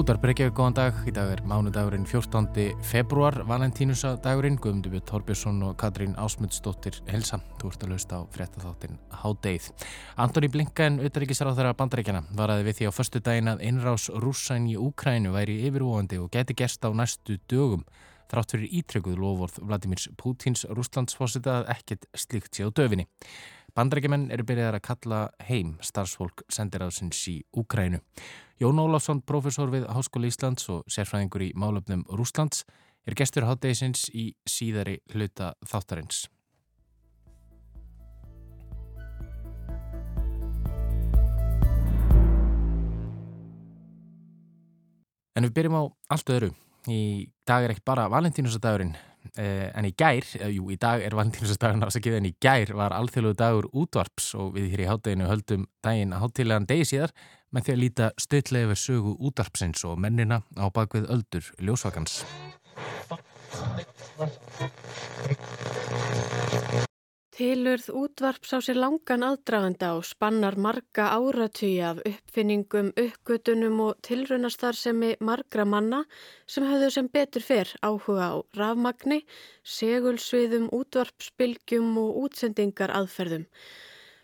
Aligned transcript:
Útvar 0.00 0.16
Breykjavík, 0.16 0.54
góðan 0.56 0.74
dag. 0.78 1.00
Í 1.04 1.12
dag 1.12 1.28
er 1.28 1.40
mánudagurinn 1.44 2.06
14. 2.08 2.70
februar, 2.88 3.34
valentínusadagurinn. 3.44 4.56
Guðmundur 4.56 4.94
Björn 4.94 5.04
Torbjörnsson 5.10 5.58
og 5.66 5.74
Katrín 5.76 6.14
Ásmundsdóttir 6.16 6.96
Helsa. 7.10 7.36
Þú 7.60 7.68
ert 7.68 7.84
að 7.84 7.92
lausta 7.92 8.22
á 8.24 8.24
frettatháttin 8.32 8.96
Hádeið. 9.20 9.68
Antoni 10.16 10.48
á 10.48 11.52
þeirra 11.52 11.76
bandaríkjana, 11.76 12.24
varaði 12.32 12.64
við 12.70 12.78
því 12.80 12.88
á 12.88 12.96
förstu 12.96 13.20
daginn 13.20 13.52
að 13.52 13.60
einrás 13.68 14.08
rússæn 14.08 14.72
í 14.72 14.80
Úkrænu 14.80 15.36
væri 15.36 15.60
yfirvóandi 15.68 16.16
og 16.16 16.32
geti 16.32 16.56
gerst 16.56 16.80
á 16.80 16.88
næstu 16.96 17.36
dögum. 17.44 17.84
Þrátt 18.32 18.56
fyrir 18.56 18.72
ítrekuð 18.80 19.20
lofórð 19.20 19.60
Vladimir 19.60 20.00
Putins 20.16 20.64
rússlandsfósita 20.64 21.60
að 21.60 21.74
ekkert 21.76 22.08
slíkt 22.16 22.54
sé 22.56 22.64
á 22.64 22.72
döfinni. 22.72 23.10
Bandrækjumenn 23.76 24.30
eru 24.32 24.48
byrjaðar 24.48 24.80
að 24.80 24.86
kalla 24.86 25.18
heim 25.46 25.76
starfsfólk 25.84 26.46
sendiráðsins 26.48 27.20
í 27.28 27.42
Úkrænu. 27.52 28.00
Jón 28.60 28.76
Ólafsson, 28.76 29.22
profesor 29.24 29.70
við 29.72 29.86
Háskóli 29.88 30.28
Íslands 30.28 30.66
og 30.68 30.82
sérfræðingur 30.92 31.46
í 31.46 31.54
málöfnum 31.56 32.02
Rúslands, 32.12 32.66
er 33.08 33.16
gestur 33.16 33.46
hátdegisins 33.48 34.10
í 34.12 34.34
síðari 34.44 34.98
hluta 35.14 35.54
þáttarins. 35.64 36.26
En 45.32 45.48
við 45.48 45.56
byrjum 45.56 45.80
á 45.80 45.84
allt 46.12 46.34
öðru. 46.36 46.52
Í 46.92 47.30
dag 47.48 47.64
er 47.64 47.72
ekki 47.72 47.88
bara 47.88 48.10
valentínusadagurinn, 48.12 48.92
Eh, 49.36 49.68
en 49.76 49.84
í 49.84 49.92
gær, 49.92 50.24
eh, 50.40 50.48
jú 50.56 50.70
í 50.72 50.78
dag 50.80 51.02
er 51.04 51.12
valentínusadagurinn 51.12 51.84
afsakið 51.84 52.16
en 52.16 52.28
í 52.30 52.32
gær 52.40 52.72
var 52.74 52.94
alþjóðlu 52.96 53.34
dagur 53.36 53.66
útvarps 53.76 54.30
og 54.34 54.54
við 54.56 54.70
hér 54.72 54.80
í 54.80 54.88
hátteginu 54.88 55.28
höldum 55.28 55.66
daginn 55.84 56.16
háttilegan 56.16 56.66
degi 56.66 56.86
síðar 56.88 57.12
með 57.50 57.66
því 57.66 57.74
að 57.74 57.82
líta 57.82 58.10
stöðlega 58.20 58.70
yfir 58.70 58.82
sögu 58.84 59.16
útvarpsins 59.18 59.84
og 59.88 59.98
mennina 60.02 60.42
á 60.56 60.66
bakvið 60.74 61.10
öldur 61.10 61.52
ljósvakans. 61.58 62.22
Tilurð 67.40 67.86
útvarps 67.96 68.50
á 68.52 68.60
sér 68.60 68.76
langan 68.76 69.22
aðdraganda 69.24 69.94
og 69.96 70.04
spannar 70.04 70.58
marga 70.60 71.06
áratugja 71.16 71.94
af 71.94 72.02
uppfinningum, 72.04 72.90
uppgötunum 73.00 73.78
og 73.86 74.02
tilrunastarðsemi 74.04 75.14
margra 75.24 75.64
manna 75.64 76.02
sem 76.44 76.68
hafðu 76.68 76.90
sem 76.92 77.08
betur 77.08 77.46
fyrr 77.46 77.72
áhuga 77.80 78.26
á 78.28 78.36
rafmagni, 78.60 79.22
segulsviðum, 79.64 80.68
útvarpsbylgjum 80.68 81.96
og 82.02 82.26
útsendingar 82.26 82.92
aðferðum. 82.92 83.48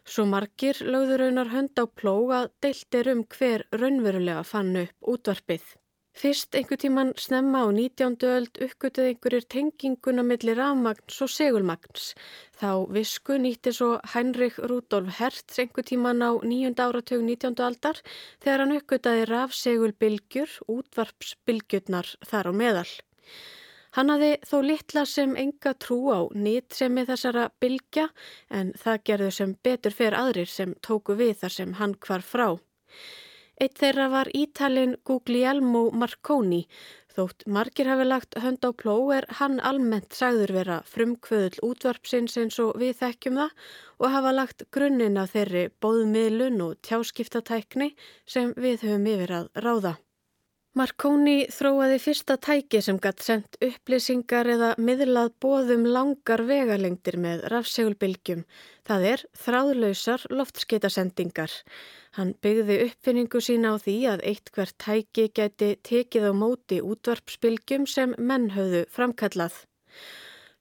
Svo 0.06 0.22
margir 0.30 0.78
lögður 0.86 1.24
raunar 1.24 1.48
hönd 1.50 1.80
á 1.82 1.84
plóga 2.00 2.44
deilt 2.62 2.94
er 2.98 3.08
um 3.12 3.24
hver 3.34 3.64
raunverulega 3.80 4.44
fann 4.46 4.76
upp 4.84 5.10
útvarpið. 5.14 5.64
Fyrst 6.16 6.54
einhver 6.56 6.78
tíman 6.80 7.10
snemma 7.20 7.60
á 7.60 7.68
19. 7.76 8.14
öld 8.34 8.60
uppgötuð 8.66 9.08
einhverjir 9.08 9.46
tenginguna 9.54 10.22
millir 10.28 10.56
rafmagns 10.56 11.18
og 11.26 11.32
segulmagns. 11.34 12.06
Þá 12.60 12.70
visku 12.96 13.36
nýtti 13.42 13.74
svo 13.76 13.90
Heinrich 14.14 14.56
Rudolf 14.70 15.18
Hertz 15.18 15.58
einhver 15.64 15.84
tíman 15.90 16.24
á 16.24 16.30
nýjunda 16.38 16.86
áratug 16.86 17.26
19. 17.26 17.60
aldar 17.66 18.00
þegar 18.40 18.64
hann 18.64 18.78
uppgötaði 18.78 19.28
rafsegulbylgjur, 19.32 20.56
útvarpsbylgjurnar 20.78 22.14
þar 22.30 22.48
á 22.48 22.52
meðal. 22.62 22.88
Hann 23.96 24.12
hafði 24.12 24.32
þó 24.44 24.56
litla 24.60 25.06
sem 25.08 25.30
enga 25.40 25.72
trú 25.80 25.96
á 26.12 26.20
nýtt 26.36 26.74
sem 26.76 26.92
með 26.92 27.14
þessara 27.14 27.46
bylgja 27.64 28.10
en 28.52 28.74
það 28.76 28.98
gerðu 29.08 29.30
sem 29.32 29.54
betur 29.64 29.96
fer 29.96 30.16
aðrir 30.18 30.50
sem 30.52 30.74
tóku 30.84 31.16
við 31.16 31.38
þar 31.40 31.54
sem 31.54 31.72
hann 31.78 31.96
hvar 32.04 32.26
frá. 32.32 32.48
Eitt 33.56 33.80
þeirra 33.80 34.10
var 34.12 34.28
ítalinn 34.36 34.98
Guglielmo 35.08 35.86
Marconi. 35.96 36.66
Þótt 37.16 37.46
margir 37.48 37.88
hafi 37.88 38.04
lagt 38.04 38.36
hönd 38.44 38.68
á 38.68 38.70
pló 38.76 38.98
er 39.16 39.24
hann 39.38 39.56
almennt 39.64 40.12
sagður 40.12 40.52
vera 40.58 40.82
frumkvöðul 40.84 41.64
útvarpsins 41.70 42.36
eins 42.36 42.60
og 42.60 42.76
við 42.82 42.98
þekkjum 43.00 43.40
það 43.40 43.70
og 43.96 44.12
hafa 44.12 44.34
lagt 44.36 44.66
grunninn 44.76 45.16
af 45.22 45.32
þeirri 45.32 45.70
bóðmiðlun 45.80 46.60
og 46.66 46.76
tjáskiptatækni 46.84 47.94
sem 48.28 48.52
við 48.60 48.84
höfum 48.84 49.08
yfir 49.14 49.38
að 49.40 49.48
ráða. 49.64 50.00
Marconi 50.76 51.46
þróaði 51.48 51.96
fyrsta 52.04 52.34
tæki 52.36 52.82
sem 52.84 52.98
gatt 53.00 53.22
sendt 53.24 53.54
upplýsingar 53.64 54.50
eða 54.52 54.66
miðlað 54.76 55.30
bóðum 55.40 55.86
langar 55.88 56.42
vegalengdir 56.44 57.16
með 57.16 57.46
rafsegulbylgjum. 57.48 58.42
Það 58.84 59.06
er 59.12 59.24
þráðlausar 59.40 60.26
loftskeitasendingar. 60.36 61.54
Hann 62.18 62.34
byggði 62.44 62.76
uppfinningu 62.90 63.40
sína 63.40 63.72
á 63.72 63.80
því 63.80 63.96
að 64.12 64.26
eitt 64.28 64.52
hvert 64.52 64.76
tæki 64.84 65.30
geti 65.40 65.70
tekið 65.80 66.28
á 66.28 66.32
móti 66.36 66.82
útvarpsbylgjum 66.84 67.88
sem 67.88 68.12
menn 68.20 68.50
höfðu 68.52 68.84
framkallað. 68.92 69.56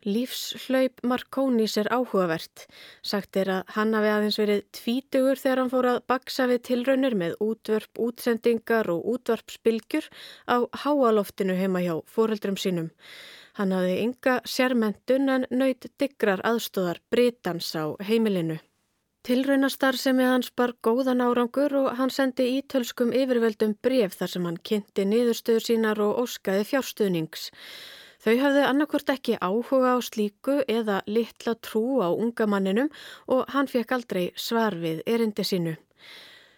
Lífshlaup 0.06 1.02
Markónis 1.02 1.80
er 1.82 1.88
áhugavert. 1.90 2.68
Sagt 3.02 3.40
er 3.42 3.50
að 3.50 3.72
hann 3.74 3.96
hafi 3.98 4.12
aðeins 4.14 4.38
verið 4.38 4.60
tvítugur 4.78 5.40
þegar 5.42 5.62
hann 5.64 5.72
fór 5.72 5.88
að 5.90 6.04
baksa 6.12 6.46
við 6.52 6.62
tilraunir 6.68 7.16
með 7.18 7.34
útvörp, 7.42 7.90
útsendingar 8.08 8.92
og 8.94 9.08
útvarpsbylgjur 9.16 10.12
á 10.46 10.62
háaloftinu 10.84 11.58
heima 11.58 11.82
hjá 11.82 11.96
fóreldrum 12.06 12.60
sínum. 12.62 12.92
Hann 13.58 13.74
hafi 13.74 13.98
ynga 14.04 14.38
sérmentun 14.46 15.32
en 15.32 15.50
nöyt 15.50 15.90
digrar 15.98 16.46
aðstóðar 16.46 17.02
Britans 17.10 17.74
á 17.74 17.98
heimilinu. 18.06 18.62
Tilraunastar 19.26 19.98
sem 19.98 20.20
er 20.22 20.36
hans 20.36 20.52
bar 20.54 20.76
góðan 20.86 21.24
árangur 21.26 21.74
og 21.80 21.94
hann 21.98 22.12
sendi 22.14 22.46
ítölskum 22.60 23.10
yfirveldum 23.10 23.74
bref 23.82 24.20
þar 24.20 24.36
sem 24.36 24.44
hann 24.46 24.60
kynnti 24.70 25.06
niðurstöður 25.10 25.66
sínar 25.66 26.02
og 26.06 26.20
óskaði 26.28 26.68
fjárstuðnings. 26.70 27.50
Þau 28.26 28.36
hafði 28.42 28.62
annarkvört 28.66 29.12
ekki 29.14 29.36
áhuga 29.38 29.92
á 29.94 29.98
slíku 30.02 30.56
eða 30.66 31.02
litla 31.06 31.54
trú 31.62 32.02
á 32.02 32.10
unga 32.10 32.48
manninum 32.50 32.88
og 33.30 33.44
hann 33.54 33.70
fekk 33.70 33.92
aldrei 33.94 34.24
svar 34.34 34.74
við 34.82 35.04
erindi 35.06 35.46
sínu. 35.46 35.76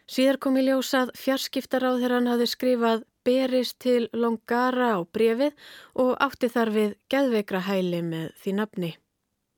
Síðar 0.08 0.40
kom 0.40 0.56
í 0.56 0.64
ljósað 0.64 1.12
fjarskiptaráð 1.20 1.98
þegar 2.00 2.16
hann 2.16 2.30
hafði 2.32 2.48
skrifað 2.54 3.04
berist 3.28 3.76
til 3.84 4.08
Longara 4.16 4.94
á 4.96 5.00
brefið 5.04 5.58
og 6.00 6.14
átti 6.24 6.48
þar 6.54 6.72
við 6.78 6.96
geðveikra 7.12 7.62
hæli 7.68 8.00
með 8.14 8.32
því 8.40 8.56
nafni. 8.62 8.94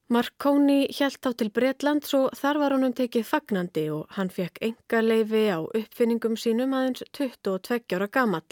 Marconi 0.09 0.79
hjælt 0.89 1.29
á 1.29 1.31
til 1.37 1.51
Breitlands 1.53 2.15
og 2.17 2.33
þar 2.33 2.63
var 2.63 2.73
honum 2.73 2.95
tekið 2.97 3.29
fagnandi 3.29 3.85
og 3.93 4.09
hann 4.17 4.33
fekk 4.33 4.57
enga 4.71 5.03
leifi 5.05 5.45
á 5.53 5.61
uppfinningum 5.61 6.33
sínum 6.33 6.73
aðeins 6.73 7.05
22 7.13 7.93
ára 7.93 8.09
gamall. 8.09 8.49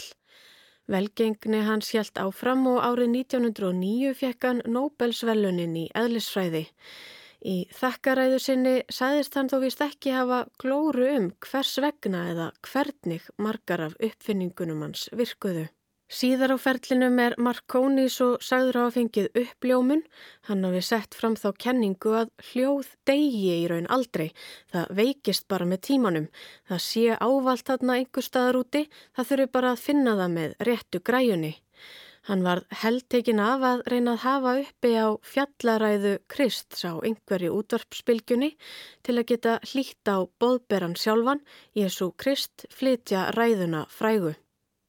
Velgengni 0.88 1.58
hans 1.66 1.90
hjælt 1.92 2.16
áfram 2.16 2.62
og 2.70 2.78
árið 2.80 3.10
1909 3.18 4.14
fekk 4.16 4.46
hann 4.48 4.62
Nobelsvellunin 4.72 5.74
í 5.76 5.84
eðlisfræði. 5.92 6.64
Í 7.44 7.56
þakkaræðu 7.76 8.38
sinni 8.40 8.72
sæðist 8.90 9.36
hann 9.36 9.50
þó 9.52 9.58
vist 9.66 9.82
ekki 9.84 10.14
hafa 10.16 10.40
glóru 10.62 11.10
um 11.12 11.28
hvers 11.44 11.76
vegna 11.84 12.24
eða 12.32 12.46
hvernig 12.70 13.28
margar 13.36 13.84
af 13.90 13.98
uppfinningunum 14.00 14.80
hans 14.86 15.10
virkuðu. 15.12 15.68
Síðar 16.08 16.54
á 16.54 16.58
ferlinum 16.58 17.18
er 17.20 17.34
Marconi 17.36 18.06
svo 18.08 18.38
sagður 18.40 18.78
á 18.80 18.82
að 18.86 18.94
fengið 18.94 19.26
uppljómun. 19.42 20.02
Hann 20.48 20.64
hafi 20.64 20.80
sett 20.86 21.12
fram 21.12 21.36
þá 21.36 21.50
kenningu 21.60 22.14
að 22.22 22.30
hljóð 22.48 22.88
degi 23.10 23.50
í 23.58 23.66
raun 23.68 23.90
aldrei. 23.92 24.30
Það 24.72 24.94
veikist 25.02 25.44
bara 25.52 25.68
með 25.68 25.82
tímanum. 25.90 26.30
Það 26.72 26.80
sé 26.86 27.04
ávalt 27.20 27.68
þarna 27.68 27.98
einhver 28.00 28.24
staðar 28.24 28.60
úti. 28.62 28.86
Það 29.12 29.30
þurfi 29.32 29.48
bara 29.58 29.74
að 29.74 29.84
finna 29.84 30.16
það 30.22 30.34
með 30.38 30.56
réttu 30.70 31.02
græjunni. 31.04 31.52
Hann 32.28 32.42
var 32.44 32.64
heldtekin 32.80 33.44
af 33.44 33.62
að 33.64 33.84
reyna 33.92 34.16
að 34.16 34.24
hafa 34.24 34.56
uppi 34.64 34.96
á 34.96 35.08
fjallaræðu 35.28 36.16
Krist 36.28 36.76
sá 36.76 36.90
einhverju 36.96 37.52
útvarpsbylgjunni 37.60 38.54
til 39.04 39.20
að 39.20 39.28
geta 39.30 39.60
hlýtt 39.70 40.08
á 40.08 40.24
boðberan 40.40 40.96
sjálfan 40.96 41.44
Jésu 41.76 42.10
Krist 42.16 42.64
flytja 42.72 43.30
ræðuna 43.36 43.86
frægu. 43.92 44.36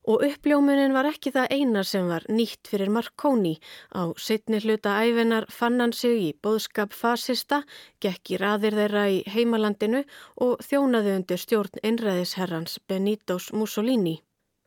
Og 0.09 0.23
uppljómunin 0.25 0.95
var 0.95 1.05
ekki 1.05 1.29
það 1.35 1.51
eina 1.53 1.83
sem 1.85 2.07
var 2.09 2.23
nýtt 2.33 2.69
fyrir 2.71 2.89
Marconi. 2.89 3.51
Á 3.93 4.09
setni 4.17 4.57
hluta 4.63 4.95
æfinar 5.05 5.45
fann 5.53 5.77
hann 5.83 5.93
sig 5.93 6.15
í 6.23 6.29
boðskap 6.33 6.95
fasista, 6.97 7.59
gekk 8.01 8.33
í 8.33 8.39
raðir 8.41 8.77
þeirra 8.79 9.03
í 9.13 9.19
heimalandinu 9.29 10.01
og 10.45 10.63
þjónaði 10.65 11.13
undir 11.19 11.43
stjórn 11.43 11.83
einræðisherrans 11.83 12.79
Benitos 12.89 13.51
Mussolini. 13.53 14.15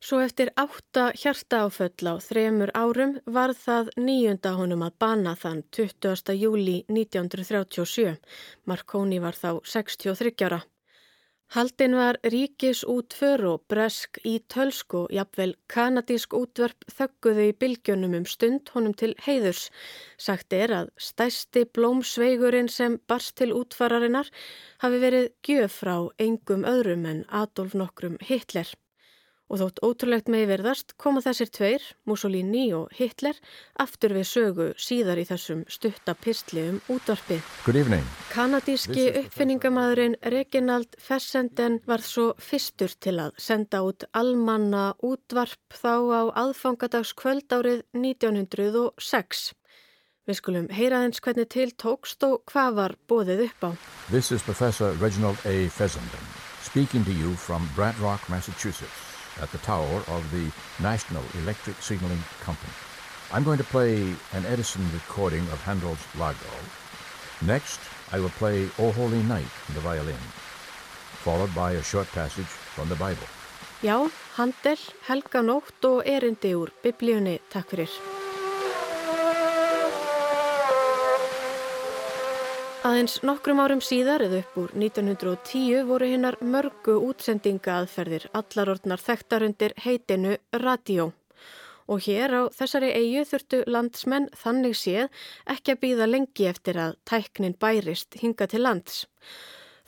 Svo 0.03 0.19
eftir 0.23 0.49
átta 0.59 1.11
hjarta 1.15 1.65
áföll 1.67 2.11
á 2.11 2.15
þremur 2.23 2.71
árum 2.75 3.19
var 3.27 3.53
það 3.55 3.91
nýjunda 3.99 4.55
honum 4.59 4.83
að 4.87 4.97
bana 5.05 5.35
þann 5.39 5.62
20. 5.75 6.35
júli 6.39 6.81
1937. 6.91 8.15
Marconi 8.67 9.19
var 9.23 9.39
þá 9.39 9.59
63 9.75 10.47
ára. 10.47 10.62
Haldin 11.52 11.93
var 11.93 12.16
ríkis 12.32 12.78
útför 12.88 13.43
og 13.44 13.64
bresk 13.69 14.16
í 14.25 14.38
tölsk 14.54 14.94
og 14.96 15.10
jafnvel 15.12 15.50
kanadísk 15.75 16.32
útverp 16.38 16.87
þögguðu 16.88 17.44
í 17.50 17.56
bylgjunum 17.60 18.14
um 18.16 18.25
stund 18.25 18.72
honum 18.72 18.94
til 18.96 19.12
heiðurs. 19.26 19.66
Sagt 20.16 20.56
er 20.56 20.72
að 20.78 20.88
stæsti 21.08 21.66
blómsveigurinn 21.76 22.72
sem 22.72 22.96
barst 23.04 23.37
til 23.43 23.52
útfararinnar 23.58 24.31
hafi 24.81 25.02
verið 25.04 25.28
gjöf 25.44 25.76
frá 25.82 25.99
engum 26.28 26.64
öðrum 26.72 27.04
en 27.12 27.20
Adolf 27.43 27.76
nokkrum 27.76 28.16
Hitler. 28.31 28.72
Og 29.52 29.60
þótt 29.60 29.81
ótrúlegt 29.84 30.31
með 30.32 30.46
verðast 30.49 30.94
koma 30.96 31.20
þessir 31.20 31.50
tveir, 31.52 31.82
Mussolini 32.08 32.70
og 32.72 32.93
Hitler, 32.96 33.37
aftur 33.84 34.14
við 34.16 34.25
sögu 34.31 34.69
síðar 34.81 35.20
í 35.20 35.26
þessum 35.28 35.66
stutta 35.69 36.14
pistli 36.16 36.64
um 36.70 36.78
útvarpið. 36.93 37.43
Good 37.66 37.78
evening. 37.82 38.06
Kanadíski 38.32 39.10
uppfinningamæðurinn 39.20 40.16
Reginald 40.32 40.96
Fessenden 40.96 41.82
var 41.84 42.00
svo 42.00 42.31
fyrstur 42.40 42.96
til 42.96 43.19
að 43.20 43.37
senda 43.37 43.82
út 43.84 44.06
almanna 44.16 44.94
útvarp 45.04 45.76
þá 45.76 45.94
á 46.00 46.22
aðfangadags 46.46 47.12
kvöldárið 47.20 47.84
1906. 47.93 49.50
Við 50.25 50.38
skulum 50.38 50.70
heyraðins 50.72 51.20
hvernig 51.20 51.50
til 51.52 51.69
tókst 51.76 52.25
og 52.25 52.40
hvað 52.48 52.78
var 52.81 52.96
bóðið 53.05 53.50
upp 53.50 53.69
á. 53.69 53.70
This 54.08 54.32
is 54.32 54.40
Professor 54.40 54.96
Reginald 55.02 55.37
A. 55.44 55.69
Fessenden 55.69 56.32
speaking 56.72 57.05
to 57.05 57.12
you 57.12 57.34
from 57.34 57.69
Brant 57.76 57.98
Rock, 58.00 58.26
Massachusetts. 58.31 59.12
At 59.40 59.50
the 59.52 59.58
tower 59.58 60.02
of 60.08 60.23
the 60.31 60.50
National 60.82 61.23
Electric 61.43 61.81
Signaling 61.81 62.23
Company. 62.40 62.73
I'm 63.32 63.44
going 63.44 63.58
to 63.58 63.64
play 63.64 64.14
an 64.32 64.44
Edison 64.46 64.84
recording 64.93 65.43
of 65.52 65.62
Handel's 65.64 66.05
Lago. 66.19 66.52
Next, 67.40 67.81
I 68.12 68.20
will 68.20 68.34
play 68.38 68.69
O 68.79 68.93
Holy 68.93 69.23
Night 69.23 69.52
on 69.69 69.75
the 69.75 69.81
violin, 69.81 70.23
followed 71.25 71.55
by 71.55 71.73
a 71.73 71.82
short 71.82 72.08
passage 72.12 72.52
from 72.75 72.88
the 72.88 72.96
Bible. 72.96 73.26
Já, 73.82 74.11
Handel, 74.37 74.79
Helga 75.08 75.43
Nótt 75.43 75.84
og 75.84 76.06
erindi 76.06 76.55
úr 76.55 76.70
biblíunni, 76.84 77.40
takk 77.50 77.70
fyrir. 77.73 78.21
Aðeins 82.82 83.20
nokkrum 83.23 83.61
árum 83.62 83.79
síðar 83.79 84.25
eða 84.25 84.40
upp 84.43 84.56
úr 84.58 84.73
1910 84.75 85.84
voru 85.87 86.06
hinnar 86.11 86.34
mörgu 86.43 86.96
útsendinga 87.06 87.76
aðferðir 87.79 88.25
allar 88.34 88.73
orðnar 88.73 88.99
þekktarundir 88.99 89.75
heitinu 89.84 90.32
Radio. 90.64 91.12
Og 91.87 92.02
hér 92.08 92.34
á 92.34 92.43
þessari 92.50 92.90
eigu 92.90 93.23
þurftu 93.31 93.61
landsmenn 93.70 94.26
þannig 94.34 94.75
séð 94.81 95.23
ekki 95.55 95.76
að 95.76 95.81
býða 95.84 96.11
lengi 96.11 96.49
eftir 96.50 96.81
að 96.82 96.99
tæknin 97.06 97.55
bærist 97.55 98.19
hinga 98.19 98.50
til 98.50 98.64
lands. 98.67 99.05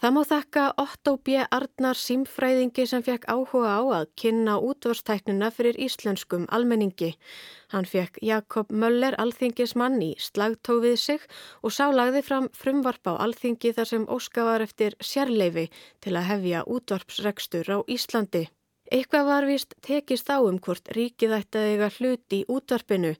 Það 0.05 0.13
má 0.13 0.21
þakka 0.29 0.63
Otto 0.83 1.13
B. 1.25 1.37
Arnar 1.57 1.97
símfræðingi 1.97 2.85
sem 2.85 3.01
fekk 3.07 3.23
áhuga 3.25 3.71
á 3.81 3.83
að 3.99 4.11
kynna 4.21 4.59
útvarstæknina 4.61 5.49
fyrir 5.49 5.79
íslenskum 5.81 6.43
almenningi. 6.53 7.15
Hann 7.73 7.89
fekk 7.89 8.19
Jakob 8.21 8.69
Möller 8.69 9.17
alþingismann 9.17 9.97
í 10.05 10.11
slagtófið 10.21 10.99
sig 11.01 11.25
og 11.65 11.73
sálagði 11.73 12.21
fram 12.27 12.51
frumvarp 12.53 13.09
á 13.09 13.17
alþingi 13.17 13.73
þar 13.79 13.91
sem 13.95 14.05
óska 14.05 14.45
var 14.45 14.67
eftir 14.67 14.99
sérleifi 15.01 15.71
til 16.05 16.13
að 16.21 16.29
hefja 16.35 16.67
útvarpsregstur 16.69 17.73
á 17.73 17.81
Íslandi. 17.89 18.45
Eitthvað 18.93 19.25
var 19.31 19.49
vist 19.49 19.73
tekist 19.81 20.29
á 20.29 20.37
um 20.45 20.61
hvort 20.61 20.93
ríkið 20.93 21.33
ætti 21.39 21.63
að 21.63 21.71
eiga 21.73 21.89
hluti 21.97 22.43
í 22.43 22.47
útvarpinu 22.53 23.15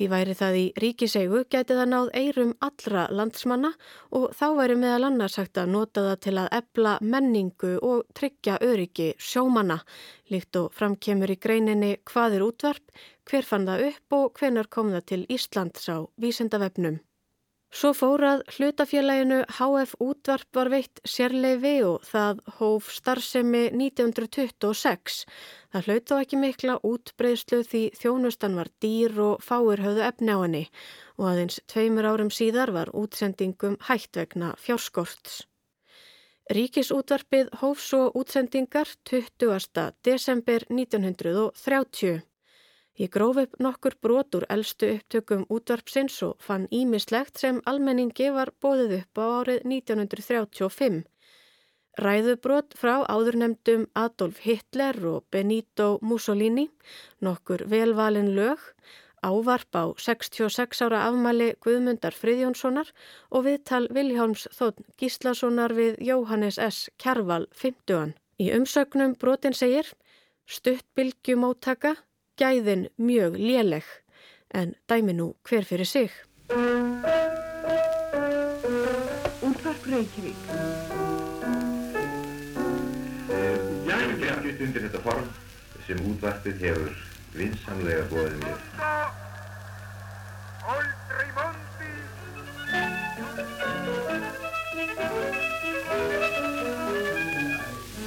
Því 0.00 0.06
væri 0.08 0.32
það 0.32 0.54
í 0.56 0.60
ríkiseigu 0.80 1.40
gæti 1.52 1.74
það 1.76 1.88
náð 1.90 2.06
eirum 2.16 2.52
allra 2.64 3.02
landsmanna 3.12 3.70
og 4.16 4.30
þá 4.32 4.46
væri 4.56 4.76
meðal 4.80 5.08
annars 5.10 5.36
hægt 5.36 5.60
að 5.60 5.74
nota 5.74 6.04
það 6.06 6.22
til 6.24 6.32
að 6.40 6.48
ebla 6.56 6.94
menningu 7.04 7.74
og 7.84 8.06
tryggja 8.16 8.54
öryggi 8.64 9.10
sjómanna, 9.20 9.76
líkt 10.32 10.56
og 10.56 10.72
framkemur 10.80 11.34
í 11.34 11.36
greininni 11.36 11.92
hvað 12.08 12.38
er 12.38 12.46
útvarp, 12.46 12.96
hver 13.28 13.50
fann 13.50 13.68
það 13.68 13.86
upp 13.90 14.18
og 14.22 14.40
hvenar 14.40 14.72
kom 14.72 14.96
það 14.96 15.06
til 15.12 15.22
Íslands 15.36 15.92
á 15.92 16.08
vísindavefnum. 16.16 16.96
Svo 17.70 17.92
fórað 17.94 18.40
hlutafélaginu 18.50 19.44
HF 19.46 19.92
útvarp 20.02 20.56
var 20.58 20.68
veitt 20.72 20.98
sérleifi 21.06 21.76
og 21.86 22.02
það 22.02 22.40
hóf 22.58 22.88
starfsemi 22.90 23.60
1926. 23.70 25.20
Það 25.70 25.86
hlaut 25.86 26.10
þó 26.10 26.14
ekki 26.18 26.40
mikla 26.42 26.74
útbreyðslu 26.90 27.60
því 27.68 27.82
þjónustan 28.00 28.58
var 28.58 28.72
dýr 28.82 29.14
og 29.22 29.44
fáir 29.46 29.84
höfðu 29.86 30.02
efni 30.08 30.34
á 30.34 30.38
henni 30.42 30.64
og 31.14 31.28
aðeins 31.30 31.60
tveimur 31.70 32.08
árum 32.10 32.32
síðar 32.34 32.74
var 32.74 32.90
útsendingum 32.90 33.78
hætt 33.86 34.18
vegna 34.18 34.56
fjárskorts. 34.58 35.44
Ríkisútvarpið 36.50 37.52
hóf 37.60 37.78
svo 37.78 38.08
útsendingar 38.18 38.90
20. 39.06 39.94
desember 40.02 40.66
1930. 40.66 42.29
Ég 42.98 43.08
gróf 43.08 43.36
upp 43.36 43.56
nokkur 43.58 43.94
brot 44.00 44.34
úr 44.34 44.44
eldstu 44.48 44.88
upptökum 44.94 45.44
útvarpsins 45.48 46.22
og 46.26 46.40
fann 46.42 46.66
ímislegt 46.70 47.38
sem 47.38 47.60
almenningi 47.64 48.30
var 48.34 48.50
bóðið 48.60 48.96
upp 49.00 49.20
á 49.22 49.24
árið 49.40 49.62
1935. 49.64 51.04
Ræðubrot 52.00 52.74
frá 52.78 53.02
áðurnemdum 53.12 53.86
Adolf 53.98 54.42
Hitler 54.44 54.98
og 55.06 55.24
Benito 55.30 55.98
Mussolini, 56.02 56.68
nokkur 57.20 57.64
velvalin 57.68 58.30
lög, 58.36 58.60
ávarp 59.22 59.76
á 59.76 59.84
66 59.98 60.82
ára 60.86 61.02
afmæli 61.08 61.54
Guðmundar 61.60 62.16
Friðjónssonar 62.16 62.92
og 63.30 63.44
viðtal 63.48 63.86
Viljáms 63.92 64.46
Þótt 64.56 64.80
Gíslasonar 65.00 65.74
við 65.76 65.98
Jóhannes 66.10 66.58
S. 66.58 66.88
Kjærval 66.96 67.48
50. 67.52 68.14
Í 68.40 68.52
umsögnum 68.56 69.16
brotin 69.20 69.56
segir 69.56 69.92
Stuttbylgjumóttaka 70.48 71.96
gæðin 72.40 72.88
mjög 72.96 73.36
léleg 73.38 73.86
en 74.54 74.74
dæmi 74.88 75.12
nú 75.12 75.34
hver 75.44 75.64
fyrir 75.68 75.86
sig. 75.86 76.10
Útvarp 79.40 79.86
Reykjavík 79.92 80.40
ég 84.20 84.32
hef 84.32 84.44
gert 84.44 84.60
undir 84.64 84.82
þetta 84.86 85.00
form 85.04 85.26
sem 85.86 85.98
útvarpið 86.10 86.62
hefur 86.64 86.92
vinsamlega 87.36 88.04
bóðið 88.12 88.36
mér. 88.44 88.58
Aldrei 90.76 91.28
mandi! 91.38 91.90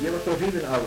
Ég 0.03 0.11
var 0.11 0.19
svo 0.19 0.33
hrifin 0.35 0.65
af 0.67 0.81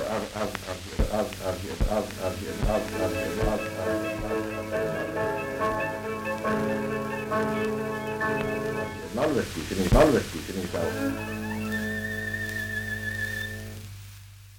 málverki 9.15 9.61
sem 9.69 9.79
ég 9.85 9.93
málverki 9.93 10.39
sem 10.47 10.57
ég 10.61 10.69
sá. 10.73 10.83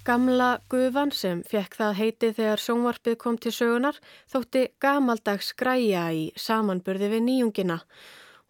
Gamla 0.03 0.51
gufan 0.69 1.11
sem 1.11 1.43
fekk 1.45 1.77
það 1.77 1.97
heiti 2.01 2.33
þegar 2.33 2.63
sjónvarpið 2.65 3.17
kom 3.21 3.37
til 3.37 3.53
sögunar 3.53 4.01
þótti 4.33 4.69
gamaldags 4.81 5.53
græja 5.53 6.09
í 6.09 6.31
samanburði 6.33 7.13
við 7.13 7.27
nýjungina 7.29 7.83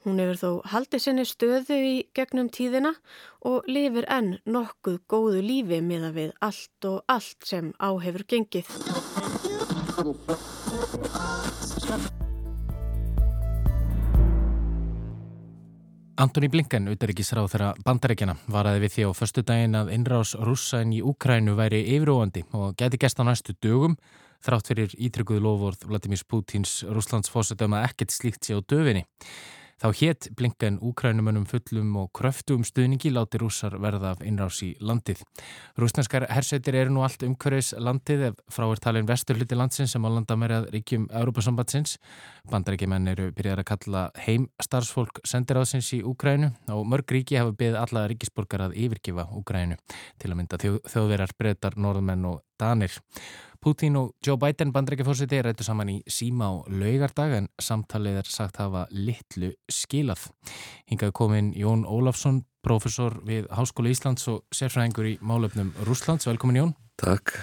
Hún 0.07 0.21
hefur 0.23 0.37
þó 0.39 0.49
haldið 0.71 1.01
sinni 1.03 1.23
stöðu 1.27 1.77
í 1.83 1.95
gegnum 2.15 2.47
tíðina 2.47 2.93
og 3.43 3.65
lifir 3.67 4.05
enn 4.07 4.37
nokkuð 4.47 5.01
góðu 5.11 5.41
lífi 5.43 5.81
miða 5.83 6.13
við 6.15 6.29
allt 6.47 6.87
og 6.87 7.01
allt 7.11 7.43
sem 7.43 7.73
á 7.75 7.91
hefur 7.99 8.23
gengið. 8.23 8.69
Antoni 16.17 16.47
Blinken, 16.55 16.87
auðaríkisráð 16.87 17.51
þeirra 17.51 17.73
bandarækjana, 17.83 18.37
varaði 18.47 18.85
við 18.85 18.95
því 18.95 19.09
á 19.11 19.11
förstu 19.19 19.43
daginn 19.43 19.75
að 19.75 19.91
innrás 19.97 20.31
rússainn 20.39 20.95
í 20.95 21.03
Úkrænu 21.03 21.57
væri 21.59 21.83
yfiróandi 21.97 22.45
og 22.55 22.79
geti 22.79 23.03
gæst 23.03 23.19
á 23.19 23.27
næstu 23.27 23.59
dögum 23.59 23.99
þrátt 24.39 24.71
fyrir 24.71 24.95
ítrykkuðu 24.95 25.43
lofvörð 25.43 25.85
Vladimir 25.91 26.23
Putins 26.31 26.79
rúslandsfósættum 26.87 27.75
að 27.75 27.91
ekkert 27.91 28.15
slíkt 28.15 28.47
sé 28.47 28.55
á 28.55 28.63
döfinni. 28.63 29.03
Þá 29.77 29.88
hétt 29.93 30.27
blinkan 30.34 30.79
úkrænumönum 30.81 31.43
fullum 31.46 31.91
og 32.01 32.07
kröftum 32.17 32.63
stuðningi 32.65 33.12
láti 33.13 33.38
rússar 33.38 33.75
verða 33.77 34.15
af 34.15 34.24
innrás 34.25 34.57
í 34.65 34.72
landið. 34.81 35.22
Rúsnarskar 35.77 36.25
hersveitir 36.34 36.79
eru 36.79 36.96
nú 36.96 37.03
allt 37.05 37.22
umhverfis 37.27 37.75
landið 37.77 38.24
ef 38.31 38.39
frá 38.50 38.65
er 38.72 38.81
talin 38.81 39.05
vestur 39.05 39.38
hluti 39.38 39.60
landsins 39.60 39.93
sem 39.93 40.01
á 40.01 40.10
landamerjað 40.10 40.72
ríkjum 40.74 41.05
Európa-sambatsins. 41.13 42.00
Bandaríkjumenn 42.50 43.12
eru 43.13 43.29
byrjað 43.38 43.62
að 43.62 43.69
kalla 43.69 44.03
heim 44.25 44.50
starfsfólk 44.65 45.22
sendiráðsins 45.22 45.91
í 45.93 46.01
Úkrænu 46.01 46.50
og 46.74 46.81
mörg 46.89 47.13
ríki 47.13 47.38
hafa 47.38 47.53
byggð 47.60 47.77
alla 47.84 48.07
ríkisborgar 48.10 48.65
að 48.65 48.79
yfirgifa 48.81 49.29
Úkrænu 49.38 49.77
til 50.17 50.31
að 50.31 50.39
mynda 50.41 50.57
þjóðverjar, 50.65 51.38
breytar, 51.38 51.77
norðmenn 51.77 52.25
og 52.25 52.41
danir. 52.57 52.98
Putin 53.67 53.97
og 54.00 54.13
Joe 54.24 54.38
Biden 54.39 54.69
bandrækjafórsiti 54.71 55.41
rættu 55.43 55.65
saman 55.67 55.89
í 55.91 55.95
síma 56.07 56.47
á 56.47 56.53
laugardag 56.71 57.33
en 57.36 57.47
samtalið 57.59 58.21
er 58.21 58.29
sagt 58.31 58.62
hafa 58.62 58.86
litlu 58.95 59.50
skilað. 59.67 60.21
Hingað 60.88 61.12
komin 61.19 61.50
Jón 61.51 61.83
Ólafsson, 61.83 62.45
profesor 62.63 63.17
við 63.27 63.50
Háskóla 63.51 63.91
Íslands 63.91 64.29
og 64.31 64.45
sérfræðingur 64.55 65.09
í 65.09 65.17
málöfnum 65.19 65.74
Rúslands. 65.83 66.29
Velkomin 66.29 66.62
Jón. 66.62 66.71
Takk. 66.95 67.33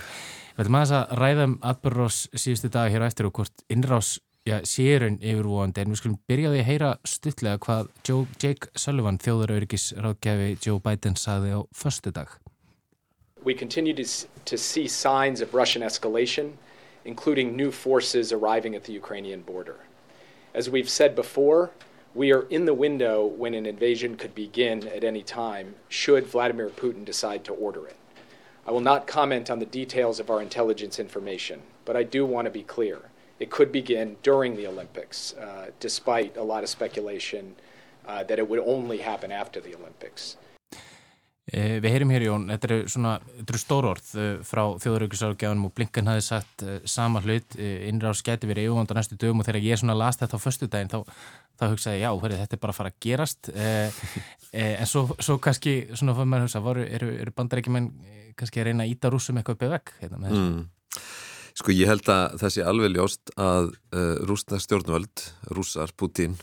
Við 0.55 0.65
ætlum 0.65 0.79
aðeins 0.81 0.95
að 0.97 1.13
ræða 1.21 1.49
um 1.51 1.59
atbyrðrós 1.61 2.23
síðustu 2.33 2.73
dag 2.73 2.89
hér 2.95 3.05
á 3.05 3.09
eftir 3.11 3.29
og 3.29 3.37
hvort 3.37 3.67
innrás 3.69 4.15
já, 4.49 4.63
sérun 4.65 5.21
yfirvóandi 5.21 5.85
en 5.85 5.93
við 5.93 6.01
skulum 6.01 6.17
byrjaði 6.25 6.65
að 6.65 6.69
heyra 6.71 6.95
stuttlega 7.05 7.61
hvað 7.69 7.93
Joe, 8.09 8.25
Jake 8.41 8.73
Sullivan, 8.73 9.21
þjóðarauðrikis 9.21 9.91
ráðgæfi 10.01 10.57
Joe 10.57 10.81
Biden 10.89 11.21
saði 11.21 11.53
á 11.53 11.61
förstu 11.69 12.17
dag. 12.17 12.33
We 13.45 13.55
continue 13.55 13.93
to, 13.95 14.05
to 14.45 14.59
see 14.59 14.89
signs 14.89 15.41
of 15.41 15.55
Russian 15.55 15.83
escalation, 15.83 16.55
including 17.05 17.55
new 17.55 17.71
forces 17.71 18.33
arriving 18.33 18.75
at 18.75 18.85
the 18.85 18.93
Ukrainian 18.93 19.43
border. 19.43 19.77
As 20.55 20.71
we've 20.71 20.89
said 20.89 21.15
before, 21.15 21.71
we 22.15 22.33
are 22.33 22.43
in 22.43 22.65
the 22.65 22.75
window 22.75 23.27
when 23.27 23.55
an 23.55 23.67
invasion 23.67 24.17
could 24.17 24.35
begin 24.35 24.87
at 24.89 25.05
any 25.05 25.23
time, 25.23 25.75
should 25.89 26.27
Vladimir 26.27 26.71
Putin 26.71 27.05
decide 27.05 27.45
to 27.45 27.53
order 27.53 27.87
it. 27.87 27.97
I 28.67 28.71
will 28.71 28.81
not 28.81 29.07
comment 29.07 29.51
on 29.51 29.59
the 29.59 29.67
details 29.67 30.21
of 30.21 30.31
our 30.31 30.41
intelligence 30.41 30.99
information, 30.99 31.61
but 31.85 31.97
I 31.97 32.03
do 32.03 32.25
want 32.25 32.47
to 32.47 32.51
be 32.51 32.63
clear. 32.63 32.99
It 33.41 33.51
could 33.51 33.73
begin 33.73 34.17
during 34.23 34.57
the 34.57 34.67
Olympics, 34.67 35.35
uh, 35.35 35.71
despite 35.81 36.37
a 36.37 36.43
lot 36.43 36.63
of 36.63 36.71
speculation 36.71 37.57
uh, 38.07 38.23
that 38.25 38.39
it 38.39 38.49
would 38.49 38.61
only 38.61 38.99
happen 38.99 39.33
after 39.33 39.61
the 39.61 39.75
Olympics. 39.75 40.37
Eh, 41.53 41.77
við 41.77 41.93
heyrim 41.93 42.13
hér 42.15 42.23
Jón, 42.25 42.47
þetta 42.49 42.69
eru 42.71 42.77
svona, 42.89 43.11
þetta 43.35 43.53
eru 43.53 43.59
stórorð 43.61 44.07
eh, 44.17 44.29
frá 44.49 44.63
þjóðarauðgjörsáðgjafnum 44.81 45.67
og 45.69 45.75
Blinken 45.77 46.07
hafi 46.09 46.23
sagt 46.25 46.63
eh, 46.65 46.79
sama 46.89 47.21
hlut, 47.21 47.59
innráð 47.61 48.17
skæti 48.23 48.49
verið 48.49 48.71
yfirvönda 48.71 48.97
næstu 48.97 49.19
dögum 49.21 49.43
og 49.43 49.49
þegar 49.51 49.67
ég 49.67 49.81
svona 49.83 49.97
las 49.99 50.17
þetta 50.23 50.41
á 50.41 50.45
förstu 50.45 50.69
daginn 50.73 50.89
þá, 50.89 51.03
þá 51.61 51.65
hugsaði 51.67 52.01
já, 52.01 52.09
hörru, 52.15 52.39
þetta 52.41 52.57
er 52.57 52.63
bara 52.63 52.73
að 52.73 52.79
fara 52.79 52.95
að 52.95 52.97
gerast 53.05 53.51
en 54.63 54.89
svo, 54.89 55.05
svo 55.21 55.37
kannski 55.45 55.75
svona 55.93 56.17
fyrir 56.17 56.33
maður 56.33 56.47
að 56.47 56.49
hugsa, 56.49 56.65
voru, 56.65 56.89
eru, 56.97 57.11
eru 57.27 57.37
bandarækjumenn 57.37 57.91
kannski 58.41 58.65
að 58.65 58.71
reyna 58.71 58.89
að 58.89 58.95
íta 58.95 59.13
rúsum 59.13 59.37
eitthvað 59.37 59.59
uppið 59.59 59.77
vekk 59.77 59.95
hérna 60.01 60.23
með 60.23 60.33
þessu? 60.33 60.49
Mm. 60.49 61.05
Sko 61.61 61.77
ég 61.77 61.93
held 61.93 62.09
að 62.11 62.41
það 62.41 62.57
sé 62.57 62.67
alveg 62.67 62.97
ljóst 62.97 63.37
að 63.37 63.69
uh, 63.69 64.17
rúsna 64.27 64.59
stjórnvöld, 64.65 65.29
rúsar, 65.55 65.93
Putin 65.95 66.35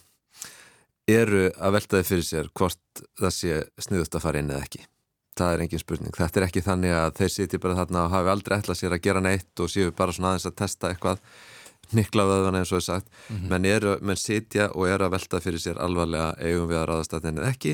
eru 1.10 1.50
að 1.58 1.76
veltaði 1.80 2.08
fyrir 2.08 2.28
sér 2.28 2.54
hvort 2.56 3.04
það 3.20 3.36
sé 3.36 3.62
sniðust 3.82 4.16
að 4.16 4.26
fara 4.30 4.42
inn 4.44 4.54
eða 4.54 4.70
ekki. 4.70 4.86
Það 5.42 5.56
er 5.56 5.64
engin 5.66 5.82
spurning. 5.82 6.14
Þetta 6.16 6.40
er 6.40 6.46
ekki 6.48 6.62
þannig 6.66 6.94
að 6.94 7.16
þeir 7.18 7.34
siti 7.34 7.60
bara 7.62 7.80
þarna 7.80 8.06
og 8.06 8.14
hafi 8.14 8.32
aldrei 8.36 8.58
ætlað 8.60 8.80
sér 8.80 8.96
að 8.96 9.04
gera 9.08 9.24
neitt 9.26 9.64
og 9.64 9.72
séu 9.74 9.96
bara 9.98 10.14
svona 10.16 10.36
aðeins 10.36 10.48
að 10.52 10.58
testa 10.62 10.92
eitthvað 10.92 11.24
niklaðaðan 11.98 12.60
eins 12.62 12.72
og 12.72 12.80
ég 12.80 12.86
sagt. 12.86 13.10
Mm 13.10 13.36
-hmm. 13.36 13.50
menn, 13.50 13.66
eru, 13.66 13.98
menn 14.02 14.20
sitja 14.20 14.70
og 14.72 14.88
eru 14.88 15.06
að 15.06 15.14
velta 15.18 15.42
fyrir 15.42 15.60
sér 15.60 15.82
alvarlega 15.82 16.36
eigum 16.40 16.70
við 16.70 16.78
að 16.78 16.88
ráðast 16.90 17.14
að 17.14 17.24
þennið 17.26 17.50
ekki 17.50 17.74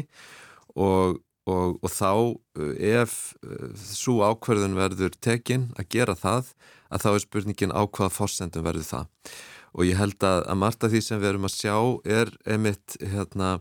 og, 0.75 1.19
og, 1.45 1.77
og 1.83 1.91
þá 1.91 2.11
ef 2.79 3.35
uh, 3.43 3.69
svo 3.75 4.23
ákverðun 4.23 4.77
verður 4.77 5.13
tekinn 5.21 5.69
að 5.77 5.89
gera 5.89 6.15
það 6.15 6.53
að 6.89 7.03
þá 7.03 7.09
er 7.13 7.19
spurningin 7.19 7.75
á 7.75 7.81
hvaða 7.83 8.15
fórsendum 8.15 8.63
verður 8.63 8.87
það 8.87 9.05
og 9.77 9.85
ég 9.85 9.99
held 9.99 10.23
að, 10.23 10.43
að 10.47 10.57
margt 10.57 10.83
af 10.83 10.93
því 10.93 11.01
sem 11.03 11.21
við 11.21 11.29
erum 11.33 11.47
að 11.47 11.57
sjá 11.57 11.75
er 12.05 12.31
emitt 12.45 12.97
hérna, 13.01 13.59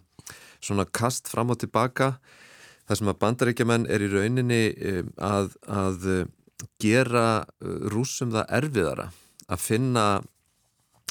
svona 0.60 0.86
kast 0.88 1.28
fram 1.28 1.50
og 1.52 1.60
tilbaka 1.60 2.16
þar 2.86 3.00
sem 3.00 3.12
að 3.12 3.20
bandaríkjaman 3.24 3.86
er 3.90 4.04
í 4.04 4.08
rauninni 4.12 4.62
að, 5.18 5.52
að 5.66 6.26
gera 6.80 7.26
uh, 7.42 7.76
rúsum 7.92 8.32
það 8.34 8.56
erfiðara 8.60 9.10
að 9.46 9.62
finna 9.62 10.06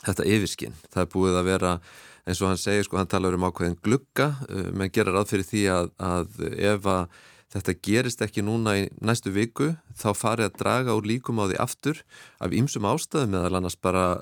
þetta 0.05 0.27
yfirskinn. 0.35 0.75
Það 0.93 1.05
er 1.05 1.13
búið 1.13 1.39
að 1.39 1.47
vera 1.49 1.77
eins 2.25 2.41
og 2.41 2.49
hann 2.49 2.59
segir, 2.59 2.85
sko, 2.87 2.97
hann 2.99 3.09
talar 3.09 3.37
um 3.37 3.45
ákveðin 3.47 3.79
glugga, 3.85 4.33
uh, 4.49 4.67
menn 4.73 4.93
gera 4.93 5.13
ráð 5.15 5.31
fyrir 5.33 5.49
því 5.49 5.63
að, 5.75 5.95
að 6.01 6.43
ef 6.55 6.91
að 6.91 7.23
þetta 7.55 7.75
gerist 7.87 8.23
ekki 8.25 8.43
núna 8.43 8.73
í 8.81 8.87
næstu 9.05 9.31
viku 9.31 9.69
þá 9.95 10.09
farið 10.17 10.49
að 10.49 10.57
draga 10.59 10.95
úr 10.97 11.05
líkum 11.07 11.39
á 11.39 11.47
því 11.47 11.59
aftur 11.63 12.01
af 12.43 12.55
ýmsum 12.57 12.87
ástæðum 12.89 13.31
meðal 13.31 13.59
annars 13.61 13.77
bara 13.79 14.17